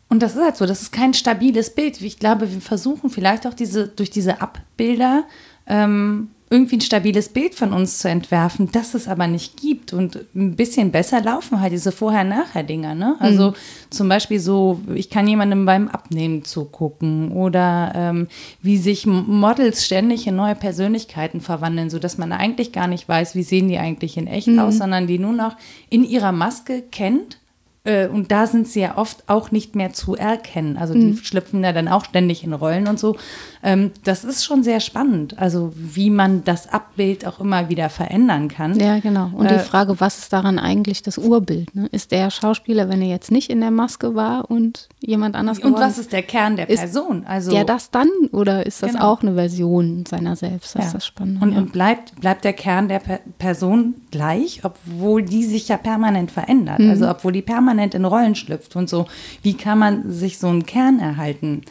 [0.08, 2.00] und das ist halt so, das ist kein stabiles Bild.
[2.00, 5.24] Ich glaube, wir versuchen vielleicht auch diese, durch diese Abbilder
[5.66, 9.92] ähm, irgendwie ein stabiles Bild von uns zu entwerfen, das es aber nicht gibt.
[9.92, 12.94] Und ein bisschen besser laufen halt diese Vorher-Nachher-Dinger.
[12.94, 13.16] Ne?
[13.18, 13.54] Also
[13.90, 18.28] zum Beispiel so, ich kann jemandem beim Abnehmen zugucken oder ähm,
[18.62, 23.42] wie sich Models ständig in neue Persönlichkeiten verwandeln, sodass man eigentlich gar nicht weiß, wie
[23.42, 25.56] sehen die eigentlich in echt aus, sondern die nur noch
[25.90, 27.38] in ihrer Maske kennt.
[27.84, 30.78] Äh, Und da sind sie ja oft auch nicht mehr zu erkennen.
[30.78, 33.16] Also die schlüpfen ja dann auch ständig in Rollen und so.
[33.62, 35.38] Ähm, Das ist schon sehr spannend.
[35.38, 38.80] Also wie man das Abbild auch immer wieder verändern kann.
[38.80, 39.30] Ja, genau.
[39.34, 41.74] Und Äh, die Frage, was ist daran eigentlich das Urbild?
[41.74, 41.86] Ne?
[41.92, 45.74] Ist der Schauspieler, wenn er jetzt nicht in der Maske war und jemand anders Und
[45.74, 47.24] was ist der Kern der Person?
[47.26, 49.12] Also der das dann oder ist das Genau.
[49.12, 50.74] auch eine Version seiner selbst?
[50.74, 50.86] Das Ja.
[50.86, 51.40] ist das Spannende.
[51.44, 51.58] Und, ja.
[51.58, 56.78] und bleibt, bleibt der Kern der per Person gleich, obwohl die sich ja permanent verändert.
[56.78, 56.88] Mhm.
[56.88, 59.06] Also obwohl die permanent in Rollen schlüpft und so.
[59.42, 61.62] Wie kann man sich so einen Kern erhalten?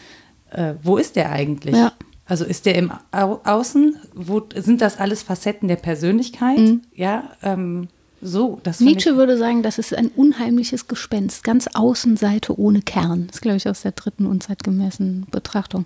[0.52, 1.76] Äh, wo ist der eigentlich?
[1.76, 1.94] Ja.
[2.26, 3.98] Also ist der im Au Außen?
[4.14, 6.60] Wo, sind das alles Facetten der Persönlichkeit?
[6.96, 7.90] Ja, ähm,
[8.22, 8.62] so.
[8.66, 8.86] Mhm.
[8.86, 13.28] Nietzsche ich, würde sagen, das ist ein unheimliches Gespenst, ganz Außenseite ohne Kern.
[13.28, 15.86] Das ist, glaube ich, aus der dritten unzeitgemäßen Betrachtung.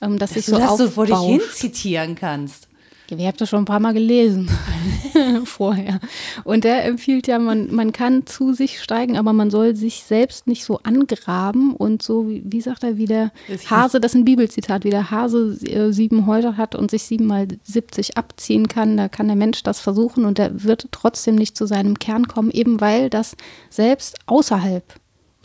[0.00, 2.67] Ähm, dass dass sich du so das so vor dich hin zitieren kannst.
[3.16, 4.50] Ihr habt das schon ein paar Mal gelesen
[5.44, 6.00] vorher.
[6.44, 10.46] Und der empfiehlt ja, man, man kann zu sich steigen, aber man soll sich selbst
[10.46, 14.16] nicht so angraben und so, wie, wie sagt er, wie der Ich- Hase, das ist
[14.20, 18.96] ein Bibelzitat, wie der Hase äh, sieben Häute hat und sich siebenmal 70 abziehen kann,
[18.96, 22.50] da kann der Mensch das versuchen und er wird trotzdem nicht zu seinem Kern kommen,
[22.50, 23.36] eben weil das
[23.70, 24.84] selbst außerhalb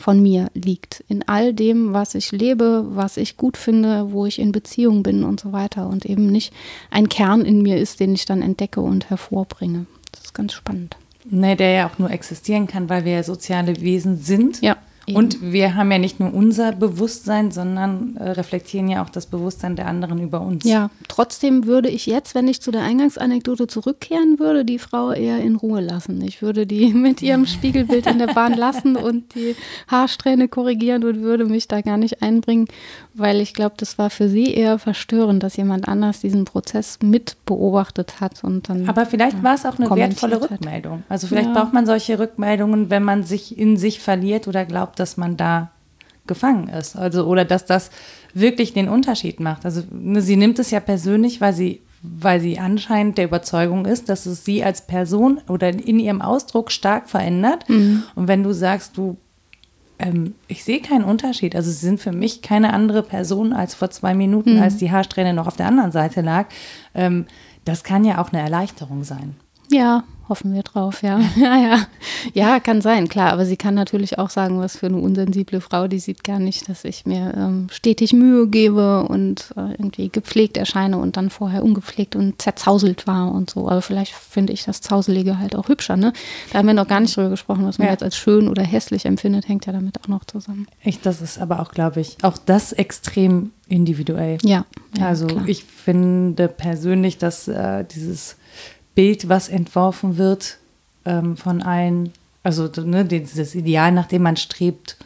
[0.04, 1.02] von mir liegt.
[1.08, 5.24] In all dem, was ich lebe, was ich gut finde, wo ich in Beziehung bin
[5.24, 5.88] und so weiter.
[5.88, 6.52] Und eben nicht
[6.90, 9.86] ein Kern in mir ist, den ich dann entdecke und hervorbringe.
[10.12, 10.98] Das ist ganz spannend.
[11.24, 14.60] Nee, der ja auch nur existieren kann, weil wir ja soziale Wesen sind.
[14.60, 14.76] Ja,
[15.06, 15.16] eben.
[15.16, 19.76] Und wir haben ja nicht nur unser Bewusstsein, sondern äh, reflektieren ja auch das Bewusstsein
[19.76, 20.64] der anderen über uns.
[20.64, 25.38] Ja, trotzdem würde ich jetzt, wenn ich zu der Eingangsanekdote zurückkehren würde, die Frau eher
[25.38, 26.22] in Ruhe lassen.
[26.22, 29.56] Ich würde die mit ihrem Spiegelbild in der Bahn lassen und die
[29.88, 32.66] Haarsträhne korrigieren und würde mich da gar nicht einbringen,
[33.14, 37.36] weil ich glaube, das war für sie eher verstörend, dass jemand anders diesen Prozess mit
[37.46, 38.88] beobachtet hat und dann.
[38.88, 40.50] Aber vielleicht war es auch eine wertvolle hat.
[40.50, 41.02] Rückmeldung.
[41.08, 41.62] Also vielleicht Ja.
[41.62, 45.70] braucht man solche Rückmeldungen, wenn man sich in sich verliert oder glaubt, dass man da
[46.26, 46.96] gefangen ist.
[46.96, 47.90] Also oder dass das
[48.32, 49.64] wirklich den Unterschied macht.
[49.64, 54.10] Also ne, sie nimmt es ja persönlich, weil sie weil sie anscheinend der Überzeugung ist,
[54.10, 57.66] dass es sie als Person oder in ihrem Ausdruck stark verändert.
[57.66, 58.02] Mhm.
[58.14, 59.16] Und wenn du sagst, du
[60.04, 61.56] ähm, ich sehe keinen Unterschied.
[61.56, 65.32] Also sie sind für mich keine andere Person als vor zwei Minuten, als die Haarsträhne
[65.32, 66.46] noch auf der anderen Seite lag.
[66.94, 67.26] Ähm,
[67.64, 69.36] das kann ja auch eine Erleichterung sein.
[69.70, 71.20] Ja, hoffen wir drauf, ja.
[71.36, 71.86] ja, ja.
[72.32, 73.32] Ja, kann sein, klar.
[73.32, 76.68] Aber sie kann natürlich auch sagen, was für eine unsensible Frau, die sieht gar nicht,
[76.68, 81.62] dass ich mir ähm, stetig Mühe gebe und äh, irgendwie gepflegt erscheine und dann vorher
[81.62, 83.68] ungepflegt und zerzauselt war und so.
[83.68, 86.12] Aber vielleicht finde ich das Zauselige halt auch hübscher, ne?
[86.52, 87.92] Da haben wir noch gar nicht drüber gesprochen, was man ja.
[87.92, 90.66] jetzt als schön oder hässlich empfindet, hängt ja damit auch noch zusammen.
[90.82, 94.38] Ich, das ist aber auch, glaube ich, auch das extrem individuell.
[94.42, 94.64] Ja.
[94.96, 95.44] ja also klar.
[95.46, 98.36] ich finde persönlich, dass äh, dieses
[98.94, 100.58] Bild, was entworfen wird
[101.04, 104.96] ähm, von allen, also ne, dieses Ideal, nach dem man strebt,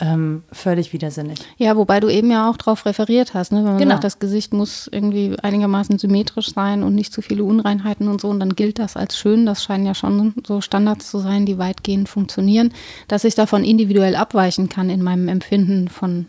[0.00, 1.40] ähm, völlig widersinnig.
[1.56, 3.58] Ja, wobei du eben ja auch darauf referiert hast, ne?
[3.58, 3.94] wenn man genau.
[3.94, 8.28] sagt, das Gesicht muss irgendwie einigermaßen symmetrisch sein und nicht zu viele Unreinheiten und so,
[8.28, 9.44] und dann gilt das als schön.
[9.44, 12.72] Das scheinen ja schon so Standards zu sein, die weitgehend funktionieren,
[13.08, 16.26] dass ich davon individuell abweichen kann in meinem Empfinden von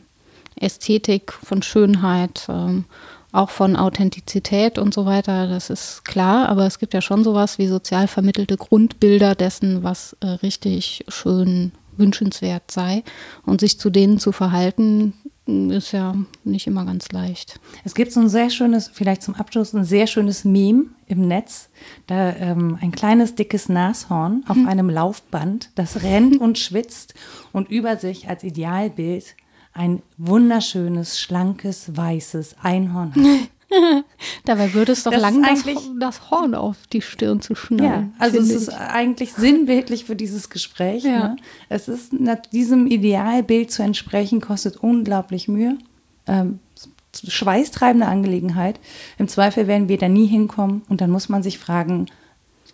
[0.56, 2.48] Ästhetik, von Schönheit.
[2.50, 2.86] Ähm,
[3.32, 7.58] auch von Authentizität und so weiter, das ist klar, aber es gibt ja schon sowas
[7.58, 13.04] wie sozial vermittelte Grundbilder dessen, was äh, richtig schön wünschenswert sei.
[13.46, 15.14] Und sich zu denen zu verhalten,
[15.46, 17.60] ist ja nicht immer ganz leicht.
[17.84, 21.70] Es gibt so ein sehr schönes, vielleicht zum Abschluss, ein sehr schönes Meme im Netz.
[22.08, 24.68] Da ähm, ein kleines, dickes Nashorn auf hm.
[24.68, 27.16] einem Laufband, das rennt und schwitzt
[27.52, 29.36] und über sich als Idealbild
[29.74, 33.50] ein wunderschönes, schlankes, weißes Einhorn hat.
[34.46, 35.64] Dabei würde es doch das lang, das,
[36.00, 38.14] das, Horn auf die Stirn zu schnallen.
[38.18, 38.56] Ja, also es ich.
[38.56, 41.04] ist eigentlich sinnbildlich für dieses Gespräch.
[41.04, 41.30] Ja.
[41.30, 41.36] Ne?
[41.70, 42.12] Es ist
[42.52, 45.78] diesem Idealbild zu entsprechen, kostet unglaublich Mühe.
[46.26, 46.60] Ähm,
[47.28, 48.80] schweißtreibende Angelegenheit.
[49.18, 52.08] Im Zweifel werden wir da nie hinkommen und dann muss man sich fragen,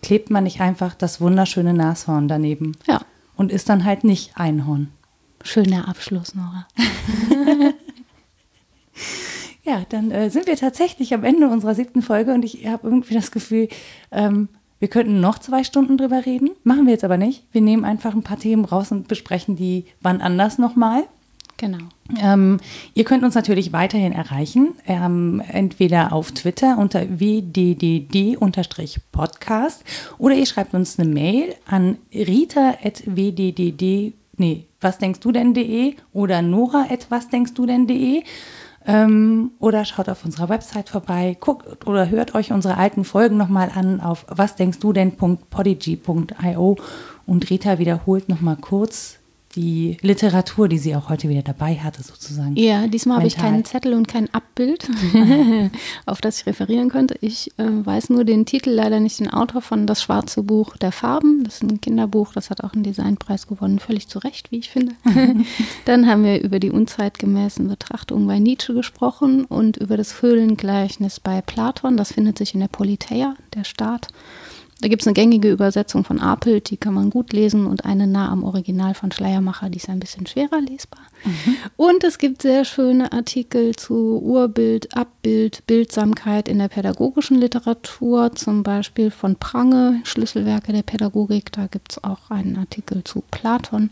[0.02, 2.78] klebt man nicht einfach das wunderschöne Nashorn daneben?
[2.88, 3.02] Ja.
[3.36, 4.92] Und ist dann halt nicht Einhorn.
[5.46, 6.66] Schöner Abschluss, Nora.
[9.64, 13.14] ja, dann äh, sind wir tatsächlich am Ende unserer siebten Folge und ich habe irgendwie
[13.14, 13.70] das Gefühl,
[14.12, 16.50] ähm, wir könnten noch zwei Stunden drüber reden.
[16.64, 17.44] Machen wir jetzt aber nicht.
[17.52, 21.04] Wir nehmen einfach ein paar Themen raus und besprechen die wann anders nochmal.
[21.58, 21.78] Genau.
[22.20, 22.60] Ähm,
[22.96, 29.84] ihr könnt uns natürlich weiterhin erreichen, ähm, entweder auf Twitter unter wddd-podcast
[30.18, 36.86] oder ihr schreibt uns eine Mail an rita.wddd nee, was denkst du denn.de oder nora
[37.10, 38.24] was denkst du denn.de
[38.88, 43.72] ähm, oder schaut auf unserer Website vorbei, guckt oder hört euch unsere alten Folgen nochmal
[43.74, 46.78] an auf was denkst du denn.podigy.io
[47.26, 49.18] und Rita wiederholt nochmal kurz
[49.56, 52.56] die Literatur, die sie auch heute wieder dabei hatte, sozusagen.
[52.56, 54.90] Ja, diesmal habe ich keinen Zettel und kein Abbild,
[56.06, 57.16] auf das ich referieren könnte.
[57.22, 60.92] Ich äh, weiß nur den Titel, leider nicht den Autor von Das schwarze Buch der
[60.92, 61.44] Farben.
[61.44, 64.70] Das ist ein Kinderbuch, das hat auch einen Designpreis gewonnen, völlig zu Recht, wie ich
[64.70, 64.94] finde.
[65.86, 71.42] Dann haben wir über die unzeitgemäßen Betrachtungen bei Nietzsche gesprochen und über das Höhlengleichnis bei
[71.42, 71.98] Platon.
[71.98, 74.10] Das findet sich in der Politeia, der Staat.
[74.82, 78.08] Da gibt es eine gängige Übersetzung von Apelt, die kann man gut lesen, und eine
[78.08, 81.02] nah am Original von Schleiermacher, die ist ein bisschen schwerer lesbar.
[81.24, 81.56] Mhm.
[81.78, 88.64] Und es gibt sehr schöne Artikel zu Urbild, Abbild, Bildsamkeit in der pädagogischen Literatur, zum
[88.64, 91.54] Beispiel von Prange, Schlüsselwerke der Pädagogik.
[91.54, 93.90] Da gibt es auch einen Artikel zu Platon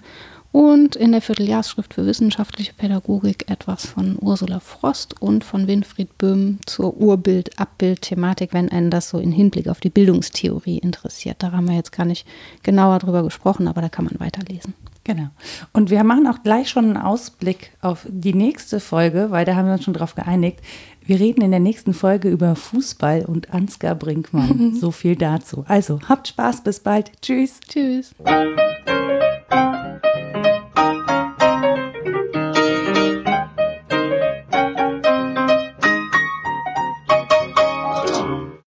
[0.54, 6.60] und in der Vierteljahrsschrift für wissenschaftliche Pädagogik etwas von Ursula Frost und von Winfried Böhm
[6.68, 11.38] zur Urbild-Abbild-Thematik, wenn einen das so in Hinblick auf die Bildungstheorie interessiert.
[11.40, 12.28] Da haben wir jetzt gar nicht
[12.62, 14.76] genauer drüber gesprochen, aber da kann man weiterlesen.
[15.04, 15.30] Genau.
[15.74, 19.66] Und wir machen auch gleich schon einen Ausblick auf die nächste Folge, weil da haben
[19.66, 20.60] wir uns schon drauf geeinigt.
[21.04, 24.76] Wir reden in der nächsten Folge über Fußball und Ansgar Brinkmann.
[24.80, 25.66] so viel dazu.
[25.68, 27.12] Also, habt Spaß, bis bald.
[27.24, 27.60] Tschüss.
[27.68, 28.14] Tschüss.
[29.50, 30.63] thank you